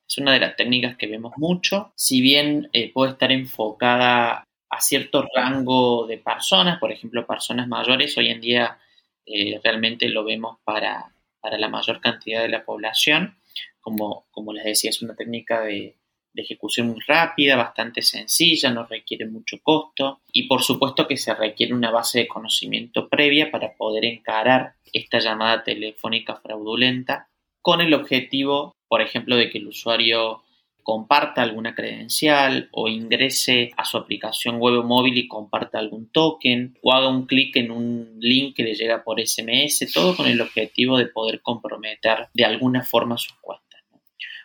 Es 0.08 0.18
una 0.18 0.32
de 0.32 0.40
las 0.40 0.56
técnicas 0.56 0.96
que 0.96 1.08
vemos 1.08 1.32
mucho, 1.36 1.92
si 1.96 2.20
bien 2.20 2.70
eh, 2.72 2.92
puede 2.92 3.12
estar 3.12 3.32
enfocada 3.32 4.44
a 4.70 4.80
cierto 4.80 5.26
rango 5.34 6.06
de 6.06 6.18
personas, 6.18 6.78
por 6.78 6.92
ejemplo, 6.92 7.26
personas 7.26 7.68
mayores, 7.68 8.16
hoy 8.16 8.30
en 8.30 8.40
día 8.40 8.78
eh, 9.26 9.60
realmente 9.62 10.08
lo 10.08 10.24
vemos 10.24 10.58
para, 10.64 11.12
la 11.42 11.68
mayor 11.68 12.00
cantidad 12.00 12.42
de 12.42 12.48
la 12.48 12.64
población. 12.64 13.36
Como, 13.80 14.26
como 14.32 14.52
les 14.52 14.64
decía, 14.64 14.90
es 14.90 15.00
una 15.00 15.14
técnica 15.14 15.60
de 15.60 15.96
ejecución 16.34 16.88
muy 16.88 17.00
rápida, 17.06 17.56
bastante 17.56 18.02
sencilla, 18.02 18.70
no 18.70 18.84
requiere 18.84 19.26
mucho 19.26 19.58
costo 19.62 20.20
y 20.32 20.46
por 20.46 20.62
supuesto 20.62 21.06
que 21.06 21.16
se 21.16 21.34
requiere 21.34 21.72
una 21.72 21.90
base 21.90 22.20
de 22.20 22.28
conocimiento 22.28 23.08
previa 23.08 23.50
para 23.50 23.74
poder 23.74 24.04
encarar 24.04 24.74
esta 24.92 25.18
llamada 25.18 25.64
telefónica 25.64 26.36
fraudulenta 26.36 27.28
con 27.66 27.80
el 27.80 27.94
objetivo, 27.94 28.76
por 28.86 29.02
ejemplo, 29.02 29.34
de 29.34 29.50
que 29.50 29.58
el 29.58 29.66
usuario 29.66 30.44
comparta 30.84 31.42
alguna 31.42 31.74
credencial 31.74 32.68
o 32.70 32.86
ingrese 32.86 33.72
a 33.76 33.84
su 33.84 33.96
aplicación 33.96 34.58
web 34.60 34.78
o 34.78 34.82
móvil 34.84 35.18
y 35.18 35.26
comparta 35.26 35.80
algún 35.80 36.08
token 36.12 36.78
o 36.80 36.92
haga 36.92 37.08
un 37.08 37.26
clic 37.26 37.56
en 37.56 37.72
un 37.72 38.18
link 38.20 38.54
que 38.54 38.62
le 38.62 38.76
llega 38.76 39.02
por 39.02 39.20
SMS, 39.20 39.90
todo 39.92 40.16
con 40.16 40.28
el 40.28 40.40
objetivo 40.40 40.96
de 40.96 41.06
poder 41.06 41.42
comprometer 41.42 42.28
de 42.32 42.44
alguna 42.44 42.84
forma 42.84 43.18
sus 43.18 43.34
cuentas. 43.40 43.82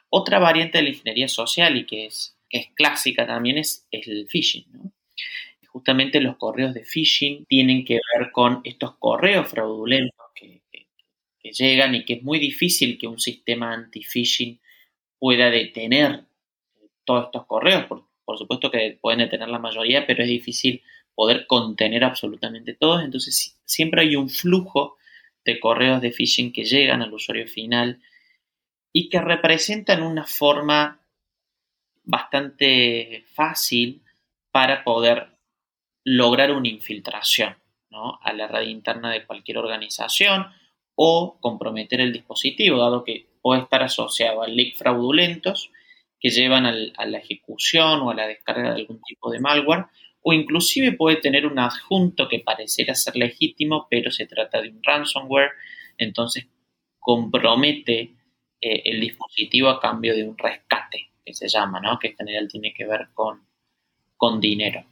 Otra 0.10 0.40
variante 0.40 0.80
de 0.80 0.86
la 0.86 0.90
ingeniería 0.90 1.28
social 1.28 1.78
y 1.78 1.86
que 1.86 2.08
es, 2.08 2.36
es 2.50 2.70
clásica 2.74 3.28
también 3.28 3.60
es, 3.60 3.88
el 3.92 4.26
phishing. 4.28 4.66
Justamente 5.68 6.22
los 6.22 6.38
correos 6.38 6.74
de 6.74 6.86
phishing 6.86 7.46
tienen 7.46 7.86
que 7.86 8.00
ver 8.16 8.32
con 8.32 8.62
estos 8.64 8.96
correos 8.98 9.48
fraudulentos 9.48 10.26
que 10.34 10.61
llegan 11.44 11.96
y 11.96 12.06
que 12.06 12.14
es 12.14 12.24
muy 12.24 12.40
difícil 12.40 12.98
que 12.98 13.08
un 13.08 13.20
sistema 13.20 13.74
anti-phishing 13.74 14.60
pueda 15.20 15.50
detener 15.50 16.26
todos 17.04 17.26
estos 17.26 17.46
correos. 17.46 17.86
Por, 17.86 18.38
supuesto 18.38 18.72
que 18.72 18.98
pueden 19.02 19.20
detener 19.20 19.50
la 19.50 19.60
mayoría, 19.60 20.06
pero 20.08 20.24
es 20.24 20.30
difícil 20.30 20.82
poder 21.14 21.48
contener 21.48 22.04
absolutamente 22.04 22.74
todos. 22.74 23.04
Entonces 23.04 23.60
siempre 23.66 24.02
hay 24.02 24.16
un 24.16 24.30
flujo 24.30 24.98
de 25.44 25.60
correos 25.60 26.02
de 26.02 26.12
phishing 26.12 26.54
que 26.54 26.64
llegan 26.64 27.02
al 27.02 27.14
usuario 27.14 27.48
final 27.48 28.02
y 28.94 29.10
que 29.10 29.20
representan 29.20 30.04
una 30.04 30.26
forma 30.26 31.02
bastante 32.04 33.26
fácil 33.34 34.02
para 34.52 34.84
poder 34.84 35.28
lograr 36.04 36.52
una 36.52 36.70
infiltración 36.70 37.56
a 38.22 38.34
la 38.34 38.48
red 38.48 38.68
interna 38.68 39.12
de 39.12 39.26
cualquier 39.26 39.58
organización 39.58 40.48
o 40.96 41.38
comprometer 41.40 42.02
el 42.02 42.14
dispositivo, 42.14 42.80
dado 42.80 43.04
que 43.04 43.28
puede 43.42 43.62
estar 43.62 43.84
asociado 43.84 44.44
a 44.44 44.48
leaks 44.48 44.78
fraudulentos 44.78 45.72
que 46.20 46.30
llevan 46.30 46.68
a 46.68 47.06
la 47.06 47.18
ejecución 47.18 48.02
o 48.02 48.12
a 48.12 48.14
la 48.14 48.28
descarga 48.28 48.74
de 48.74 48.82
algún 48.82 49.02
tipo 49.02 49.32
de 49.32 49.40
malware, 49.40 49.86
o 50.22 50.34
inclusive 50.34 50.92
puede 50.92 51.18
tener 51.18 51.48
un 51.48 51.58
adjunto 51.58 52.30
que 52.30 52.40
pareciera 52.40 52.94
ser 52.94 53.16
legítimo, 53.16 53.88
pero 53.90 54.12
se 54.12 54.28
trata 54.28 54.62
de 54.62 54.70
un 54.70 54.84
ransomware, 54.84 55.50
entonces 55.98 56.46
compromete 57.00 58.14
eh, 58.62 58.82
el 58.86 59.02
dispositivo 59.02 59.70
a 59.70 59.82
cambio 59.82 60.16
de 60.16 60.24
un 60.24 60.38
rescate, 60.38 61.10
que 61.26 61.34
se 61.34 61.48
llama, 61.48 61.80
¿no? 61.80 61.98
que 61.98 62.10
en 62.10 62.18
general 62.18 62.48
tiene 62.48 62.72
que 62.72 62.86
ver 62.86 63.08
con, 63.16 63.42
con 64.16 64.40
dinero. 64.40 64.86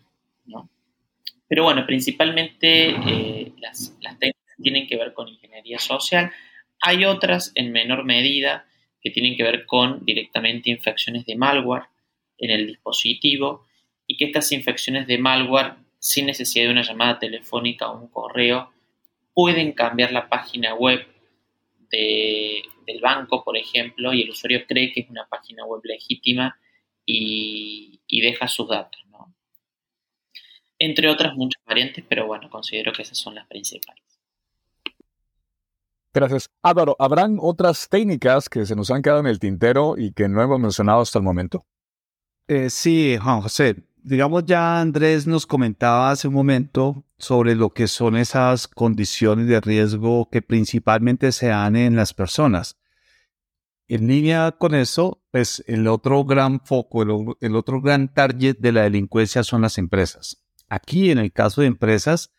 Pero 1.48 1.64
bueno, 1.64 1.86
principalmente 1.86 2.90
eh, 2.90 3.54
las, 3.58 3.96
las 4.02 4.18
técnicas 4.20 4.49
tienen 4.62 4.88
que 4.88 4.98
ver 4.98 5.14
con 5.14 5.28
ingeniería 5.28 5.80
social. 5.80 6.32
Hay 6.82 7.06
otras 7.06 7.52
en 7.56 7.72
menor 7.72 8.06
medida 8.06 8.66
que 9.02 9.12
tienen 9.12 9.36
que 9.36 9.44
ver 9.44 9.66
con 9.66 10.06
directamente 10.06 10.70
infecciones 10.70 11.26
de 11.26 11.36
malware 11.36 11.84
en 12.38 12.52
el 12.52 12.68
dispositivo 12.68 13.66
y 14.08 14.18
que 14.18 14.26
estas 14.26 14.52
infecciones 14.52 15.08
de 15.08 15.18
malware 15.18 15.76
sin 16.00 16.26
necesidad 16.26 16.66
de 16.66 16.72
una 16.72 16.84
llamada 16.84 17.20
telefónica 17.20 17.90
o 17.90 18.00
un 18.00 18.08
correo 18.08 18.72
pueden 19.34 19.74
cambiar 19.74 20.12
la 20.12 20.30
página 20.30 20.74
web 20.74 21.06
del 21.90 23.02
banco, 23.02 23.44
por 23.44 23.58
ejemplo, 23.58 24.14
y 24.14 24.22
el 24.22 24.30
usuario 24.30 24.66
cree 24.68 24.92
que 24.92 25.02
es 25.02 25.10
una 25.10 25.28
página 25.28 25.66
web 25.66 25.82
legítima 25.84 26.60
y, 27.06 28.00
deja 28.08 28.48
sus 28.48 28.68
datos. 28.68 29.00
Entre 30.82 31.10
otras 31.10 31.36
muchas 31.36 31.62
variantes, 31.66 32.06
pero 32.08 32.26
bueno, 32.26 32.50
considero 32.50 32.94
que 32.94 33.02
esas 33.02 33.18
son 33.18 33.36
las 33.36 33.46
principales. 33.48 34.02
Gracias. 36.14 36.50
Álvaro, 36.64 36.96
¿habrán 37.00 37.38
otras 37.40 37.88
técnicas 37.88 38.50
que 38.50 38.66
se 38.66 38.76
nos 38.76 38.90
han 38.90 39.02
quedado 39.02 39.20
en 39.20 39.28
el 39.28 39.40
tintero 39.40 39.96
y 39.98 40.12
que 40.12 40.28
no 40.28 40.42
hemos 40.42 40.60
mencionado 40.60 41.02
hasta 41.02 41.20
el 41.20 41.26
momento? 41.26 41.66
Eh, 42.48 42.70
sí, 42.70 43.18
Juan 43.22 43.42
José. 43.42 43.84
Digamos, 44.02 44.46
ya 44.46 44.80
Andrés 44.80 45.28
nos 45.28 45.46
comentaba 45.46 46.10
hace 46.10 46.28
un 46.28 46.34
momento 46.34 47.04
sobre 47.18 47.54
lo 47.54 47.72
que 47.72 47.88
son 47.88 48.16
esas 48.16 48.68
condiciones 48.68 49.48
de 49.48 49.62
riesgo 49.62 50.30
que 50.32 50.42
principalmente 50.42 51.32
se 51.32 51.48
dan 51.48 51.76
en 51.76 51.96
las 51.96 52.14
personas. 52.14 52.78
En 53.88 54.08
línea 54.08 54.52
con 54.54 54.74
eso, 54.74 55.22
pues 55.32 55.64
el 55.68 55.88
otro 55.88 56.24
gran 56.24 56.62
foco, 56.62 57.04
el, 57.04 57.36
el 57.42 57.56
otro 57.56 57.82
gran 57.82 58.12
target 58.12 58.58
de 58.58 58.72
la 58.72 58.84
delincuencia 58.84 59.44
son 59.44 59.62
las 59.62 59.78
empresas. 59.78 60.44
Aquí, 60.70 61.12
en 61.12 61.18
el 61.18 61.32
caso 61.32 61.62
de 61.62 61.68
empresas, 61.68 62.32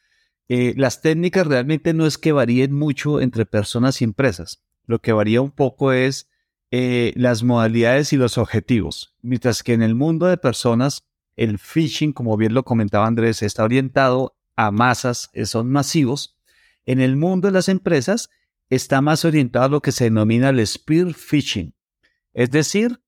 eh, 0.52 0.74
las 0.76 1.00
técnicas 1.00 1.46
realmente 1.46 1.94
no 1.94 2.06
es 2.06 2.18
que 2.18 2.32
varíen 2.32 2.72
mucho 2.72 3.20
entre 3.20 3.46
personas 3.46 4.00
y 4.00 4.04
empresas. 4.04 4.64
Lo 4.84 4.98
que 4.98 5.12
varía 5.12 5.40
un 5.40 5.52
poco 5.52 5.92
es 5.92 6.28
eh, 6.72 7.12
las 7.14 7.44
modalidades 7.44 8.12
y 8.12 8.16
los 8.16 8.36
objetivos, 8.36 9.14
mientras 9.22 9.62
que 9.62 9.74
en 9.74 9.82
el 9.82 9.94
mundo 9.94 10.26
de 10.26 10.38
personas, 10.38 11.04
el 11.36 11.60
phishing, 11.60 12.12
como 12.12 12.36
bien 12.36 12.52
lo 12.52 12.64
comentaba 12.64 13.06
Andrés, 13.06 13.44
está 13.44 13.62
orientado 13.62 14.34
a 14.56 14.72
masas, 14.72 15.30
eh, 15.34 15.46
son 15.46 15.70
masivos. 15.70 16.36
En 16.84 17.00
el 17.00 17.14
mundo 17.14 17.46
de 17.46 17.52
las 17.52 17.68
empresas, 17.68 18.28
está 18.70 19.00
más 19.00 19.24
orientado 19.24 19.66
a 19.66 19.68
lo 19.68 19.82
que 19.82 19.92
se 19.92 20.02
denomina 20.02 20.48
el 20.48 20.66
spear 20.66 21.14
phishing, 21.14 21.76
es 22.34 22.50
decir, 22.50 23.00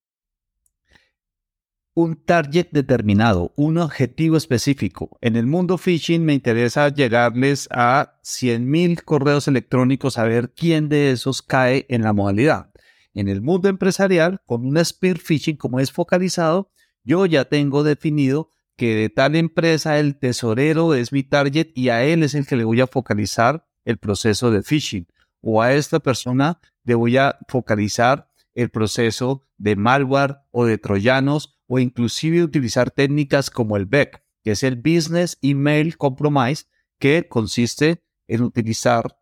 un 1.94 2.16
target 2.16 2.68
determinado, 2.70 3.52
un 3.56 3.76
objetivo 3.78 4.36
específico. 4.36 5.18
En 5.20 5.36
el 5.36 5.46
mundo 5.46 5.76
phishing 5.76 6.24
me 6.24 6.32
interesa 6.32 6.88
llegarles 6.88 7.68
a 7.70 8.18
100.000 8.24 9.02
correos 9.04 9.46
electrónicos 9.46 10.16
a 10.16 10.24
ver 10.24 10.52
quién 10.54 10.88
de 10.88 11.10
esos 11.10 11.42
cae 11.42 11.84
en 11.90 12.02
la 12.02 12.14
modalidad. 12.14 12.70
En 13.12 13.28
el 13.28 13.42
mundo 13.42 13.68
empresarial, 13.68 14.40
con 14.46 14.64
un 14.64 14.82
spear 14.82 15.18
phishing 15.18 15.56
como 15.56 15.80
es 15.80 15.92
focalizado, 15.92 16.70
yo 17.04 17.26
ya 17.26 17.44
tengo 17.44 17.82
definido 17.82 18.48
que 18.76 18.94
de 18.94 19.10
tal 19.10 19.36
empresa 19.36 19.98
el 19.98 20.18
tesorero 20.18 20.94
es 20.94 21.12
mi 21.12 21.22
target 21.22 21.72
y 21.74 21.90
a 21.90 22.04
él 22.04 22.22
es 22.22 22.34
el 22.34 22.46
que 22.46 22.56
le 22.56 22.64
voy 22.64 22.80
a 22.80 22.86
focalizar 22.86 23.66
el 23.84 23.98
proceso 23.98 24.50
de 24.50 24.62
phishing. 24.62 25.06
O 25.42 25.60
a 25.60 25.74
esta 25.74 26.00
persona 26.00 26.58
le 26.84 26.94
voy 26.94 27.18
a 27.18 27.36
focalizar 27.48 28.30
el 28.54 28.70
proceso 28.70 29.42
de 29.58 29.76
malware 29.76 30.36
o 30.50 30.64
de 30.64 30.78
troyanos 30.78 31.61
o 31.74 31.78
inclusive 31.78 32.42
utilizar 32.42 32.90
técnicas 32.90 33.48
como 33.48 33.78
el 33.78 33.86
BEC, 33.86 34.22
que 34.44 34.50
es 34.50 34.62
el 34.62 34.76
Business 34.76 35.38
Email 35.40 35.96
Compromise, 35.96 36.64
que 36.98 37.26
consiste 37.26 38.02
en 38.28 38.42
utilizar 38.42 39.18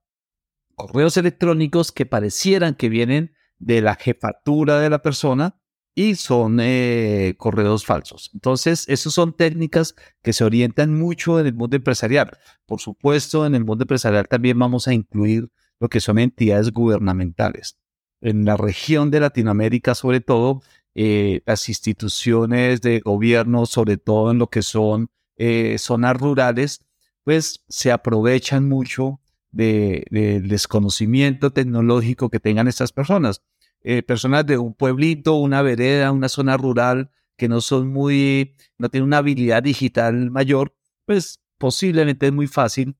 correos 0.75 1.17
electrónicos 1.17 1.93
que 1.93 2.07
parecieran 2.07 2.75
que 2.75 2.89
vienen 2.89 3.37
de 3.61 3.83
la 3.83 3.95
jefatura 3.95 4.81
de 4.81 4.91
la 4.91 5.01
persona 5.01 5.61
y 5.95 6.17
son 6.17 6.59
eh, 6.61 7.35
correos 7.39 7.87
falsos. 7.87 8.33
Entonces, 8.35 8.85
esas 8.89 9.13
son 9.13 9.33
técnicas 9.33 9.95
que 10.21 10.33
se 10.33 10.43
orientan 10.43 10.99
mucho 10.99 11.39
en 11.39 11.47
el 11.47 11.55
mundo 11.55 11.77
empresarial. 11.77 12.37
Por 12.67 12.81
supuesto, 12.81 13.47
en 13.47 13.55
el 13.55 13.65
mundo 13.65 13.85
empresarial 13.85 14.27
también 14.27 14.59
vamos 14.59 14.89
a 14.89 14.93
incluir 14.93 15.53
lo 15.79 15.89
que 15.89 16.01
son 16.01 16.19
entidades 16.19 16.73
gubernamentales. 16.73 17.79
En 18.21 18.45
la 18.45 18.57
región 18.57 19.13
de 19.13 19.21
Latinoamérica, 19.21 19.95
sobre 19.95 20.21
todo, 20.21 20.63
eh, 20.95 21.43
las 21.47 21.69
instituciones 21.69 22.81
de 22.81 23.01
gobierno, 23.01 23.67
sobre 23.67 23.97
todo 23.97 24.31
en 24.31 24.39
lo 24.39 24.49
que 24.49 24.63
son 24.63 25.11
eh, 25.37 25.77
zonas 25.79 26.17
rurales, 26.17 26.85
pues 27.25 27.65
se 27.69 27.93
aprovechan 27.93 28.69
mucho 28.69 29.21
del 29.53 30.49
desconocimiento 30.49 31.53
tecnológico 31.53 32.31
que 32.31 32.41
tengan 32.41 32.69
estas 32.69 32.93
personas. 32.93 33.43
Eh, 33.83 34.03
personas 34.03 34.47
de 34.47 34.59
un 34.59 34.75
pueblito, 34.75 35.37
una 35.37 35.63
vereda, 35.63 36.13
una 36.13 36.29
zona 36.29 36.57
rural 36.57 37.11
que 37.37 37.49
no 37.49 37.61
son 37.61 37.89
muy, 37.89 38.55
no 38.77 38.91
tienen 38.91 39.07
una 39.07 39.19
habilidad 39.19 39.63
digital 39.63 40.31
mayor, 40.31 40.75
pues 41.07 41.41
posiblemente 41.57 42.27
es 42.27 42.33
muy 42.33 42.47
fácil 42.47 42.97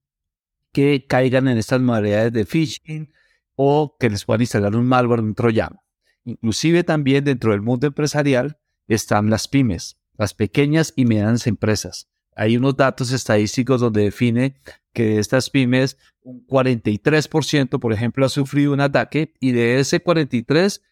que 0.73 1.07
caigan 1.07 1.49
en 1.49 1.59
estas 1.59 1.81
modalidades 1.81 2.33
de 2.33 2.47
phishing 2.47 3.13
o 3.55 3.97
que 3.99 4.09
les 4.09 4.25
puedan 4.25 4.41
instalar 4.41 4.75
un 4.77 4.87
malware, 4.87 5.21
un 5.21 5.35
troyano. 5.35 5.83
Inclusive 6.25 6.85
también 6.85 7.25
dentro 7.25 7.53
del 7.53 7.63
mundo 7.63 7.87
empresarial 7.87 8.59
están 8.89 9.31
las 9.31 9.49
pymes, 9.49 9.99
las 10.17 10.35
pequeñas 10.35 10.93
y 10.97 11.05
medianas 11.05 11.47
empresas. 11.47 12.09
Hay 12.37 12.57
unos 12.57 12.77
datos 12.77 13.13
estadísticos 13.13 13.81
donde 13.81 14.03
define 14.03 14.57
que 14.93 15.05
de 15.05 15.19
estas 15.19 15.51
pymes 15.51 15.99
un 16.23 16.47
43%, 16.47 17.79
por 17.79 17.93
ejemplo, 17.93 18.27
ha 18.27 18.29
sufrido 18.29 18.73
un 18.73 18.81
ataque 18.81 19.35
y 19.41 19.53
de 19.53 19.81
ese 19.81 20.01
43, 20.01 20.83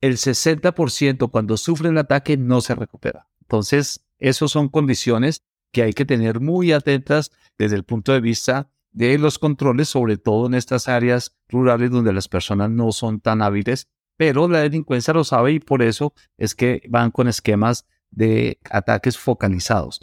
el 0.00 0.16
60% 0.16 1.30
cuando 1.30 1.56
sufre 1.56 1.90
el 1.90 1.98
ataque 1.98 2.36
no 2.36 2.60
se 2.60 2.74
recupera. 2.74 3.28
Entonces, 3.40 4.04
esas 4.18 4.50
son 4.50 4.68
condiciones 4.68 5.42
que 5.72 5.82
hay 5.82 5.92
que 5.92 6.04
tener 6.04 6.40
muy 6.40 6.72
atentas 6.72 7.32
desde 7.58 7.76
el 7.76 7.84
punto 7.84 8.12
de 8.12 8.20
vista 8.20 8.70
de 8.92 9.16
los 9.18 9.38
controles, 9.38 9.88
sobre 9.88 10.18
todo 10.18 10.46
en 10.46 10.54
estas 10.54 10.88
áreas 10.88 11.34
rurales 11.48 11.90
donde 11.90 12.12
las 12.12 12.28
personas 12.28 12.70
no 12.70 12.92
son 12.92 13.20
tan 13.20 13.42
hábiles 13.42 13.88
pero 14.16 14.48
la 14.48 14.60
delincuencia 14.60 15.14
lo 15.14 15.24
sabe 15.24 15.52
y 15.52 15.60
por 15.60 15.82
eso 15.82 16.14
es 16.36 16.54
que 16.54 16.82
van 16.88 17.10
con 17.10 17.28
esquemas 17.28 17.86
de 18.10 18.58
ataques 18.70 19.18
focalizados. 19.18 20.00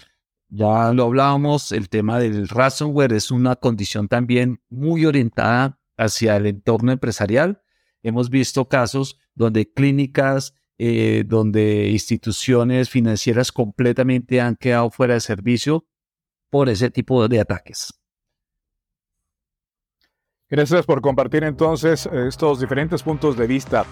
Ya 0.49 0.91
lo 0.93 1.03
hablábamos, 1.03 1.71
el 1.71 1.89
tema 1.89 2.19
del 2.19 2.47
ransomware 2.47 3.13
es 3.13 3.29
una 3.29 3.55
condición 3.55 4.07
también 4.07 4.61
muy 4.69 5.05
orientada 5.05 5.79
hacia 5.95 6.37
el 6.37 6.47
entorno 6.47 6.91
empresarial. 6.91 7.61
Hemos 8.01 8.29
visto 8.31 8.67
casos 8.67 9.19
donde 9.35 9.71
clínicas, 9.71 10.55
eh, 10.79 11.23
donde 11.27 11.89
instituciones 11.89 12.89
financieras 12.89 13.51
completamente 13.51 14.41
han 14.41 14.55
quedado 14.55 14.89
fuera 14.89 15.13
de 15.13 15.19
servicio 15.19 15.85
por 16.49 16.67
ese 16.69 16.89
tipo 16.89 17.27
de 17.27 17.39
ataques. 17.41 17.98
Gracias 20.51 20.83
por 20.87 21.01
compartir 21.01 21.43
entonces 21.43 22.09
estos 22.11 22.59
diferentes 22.59 23.03
puntos 23.03 23.37
de 23.37 23.45
vista. 23.45 23.85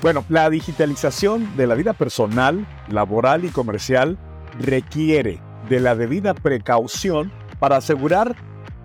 Bueno, 0.00 0.24
la 0.28 0.48
digitalización 0.48 1.56
de 1.56 1.66
la 1.66 1.74
vida 1.74 1.92
personal, 1.92 2.64
laboral 2.86 3.44
y 3.44 3.48
comercial 3.48 4.16
requiere 4.60 5.42
de 5.68 5.80
la 5.80 5.96
debida 5.96 6.34
precaución 6.34 7.32
para 7.58 7.78
asegurar 7.78 8.36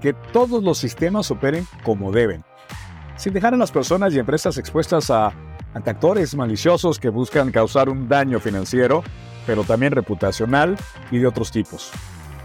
que 0.02 0.13
todos 0.13 0.63
los 0.63 0.80
sistemas 0.80 1.30
operen 1.30 1.67
como 1.84 2.12
deben, 2.12 2.43
sin 3.15 3.34
dejar 3.34 3.54
a 3.54 3.58
las 3.58 3.71
personas 3.71 4.12
y 4.15 4.17
empresas 4.17 4.58
expuestas 4.58 5.12
a 5.12 5.34
actores 5.76 6.36
maliciosos 6.36 6.97
que 6.97 7.10
buscan 7.10 7.52
causar 7.52 7.89
un 7.89 8.10
daño 8.10 8.39
financiero, 8.39 9.04
pero 9.45 9.63
también 9.63 9.93
reputacional 9.93 10.78
y 11.12 11.19
de 11.19 11.28
otros 11.28 11.52
tipos. 11.52 11.91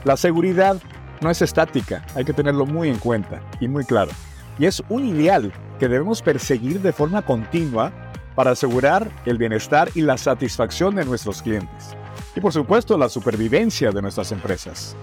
La 0.05 0.19
seguridad 0.19 0.77
no 1.23 1.31
es 1.31 1.41
estática, 1.41 2.05
hay 2.15 2.27
que 2.27 2.35
tenerlo 2.35 2.67
muy 2.67 2.91
en 2.91 2.99
cuenta 2.99 3.41
y 3.61 3.69
muy 3.69 3.87
claro 3.87 4.11
y 4.59 4.67
es 4.67 4.83
un 4.89 5.07
ideal 5.07 5.53
que 5.79 5.89
debemos 5.89 6.23
perseguir 6.23 6.81
de 6.81 6.93
forma 6.93 7.23
continua 7.23 7.93
para 8.35 8.53
asegurar 8.53 9.11
el 9.25 9.39
bienestar 9.39 9.91
y 9.95 10.03
la 10.03 10.17
satisfacción 10.17 10.95
de 10.95 11.05
nuestros 11.05 11.43
clientes. 11.43 11.97
Y 12.37 12.41
por 12.41 12.53
supuesto 12.53 12.97
la 12.97 13.09
supervivencia 13.09 13.91
de 13.91 14.03
nuestras 14.03 14.33
empresas. 14.33 14.97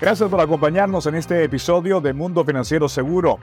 Gracias 0.00 0.30
por 0.30 0.40
acompañarnos 0.40 1.06
en 1.06 1.16
este 1.16 1.42
episodio 1.42 2.00
de 2.00 2.12
Mundo 2.12 2.44
Financiero 2.44 2.88
Seguro. 2.88 3.38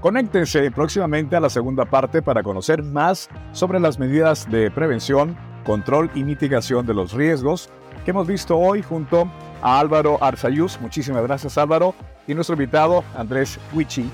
Conéctense 0.00 0.70
próximamente 0.70 1.36
a 1.36 1.40
la 1.40 1.50
segunda 1.50 1.84
parte 1.84 2.22
para 2.22 2.42
conocer 2.42 2.82
más 2.82 3.28
sobre 3.52 3.80
las 3.80 3.98
medidas 3.98 4.50
de 4.50 4.70
prevención, 4.70 5.36
control 5.64 6.10
y 6.14 6.24
mitigación 6.24 6.86
de 6.86 6.94
los 6.94 7.12
riesgos 7.12 7.68
que 8.04 8.12
hemos 8.12 8.26
visto 8.26 8.56
hoy 8.56 8.82
junto 8.82 9.30
a 9.60 9.78
Álvaro 9.78 10.18
Arzayuz. 10.22 10.80
Muchísimas 10.80 11.22
gracias 11.24 11.58
Álvaro 11.58 11.94
y 12.26 12.34
nuestro 12.34 12.54
invitado 12.54 13.04
Andrés 13.16 13.58
Huichi 13.74 14.08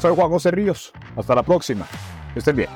soy 0.00 0.14
Juan 0.16 0.30
José 0.30 0.50
Ríos. 0.50 0.92
Hasta 1.16 1.34
la 1.34 1.42
próxima. 1.42 1.86
Que 2.32 2.38
estén 2.38 2.56
bien. 2.56 2.70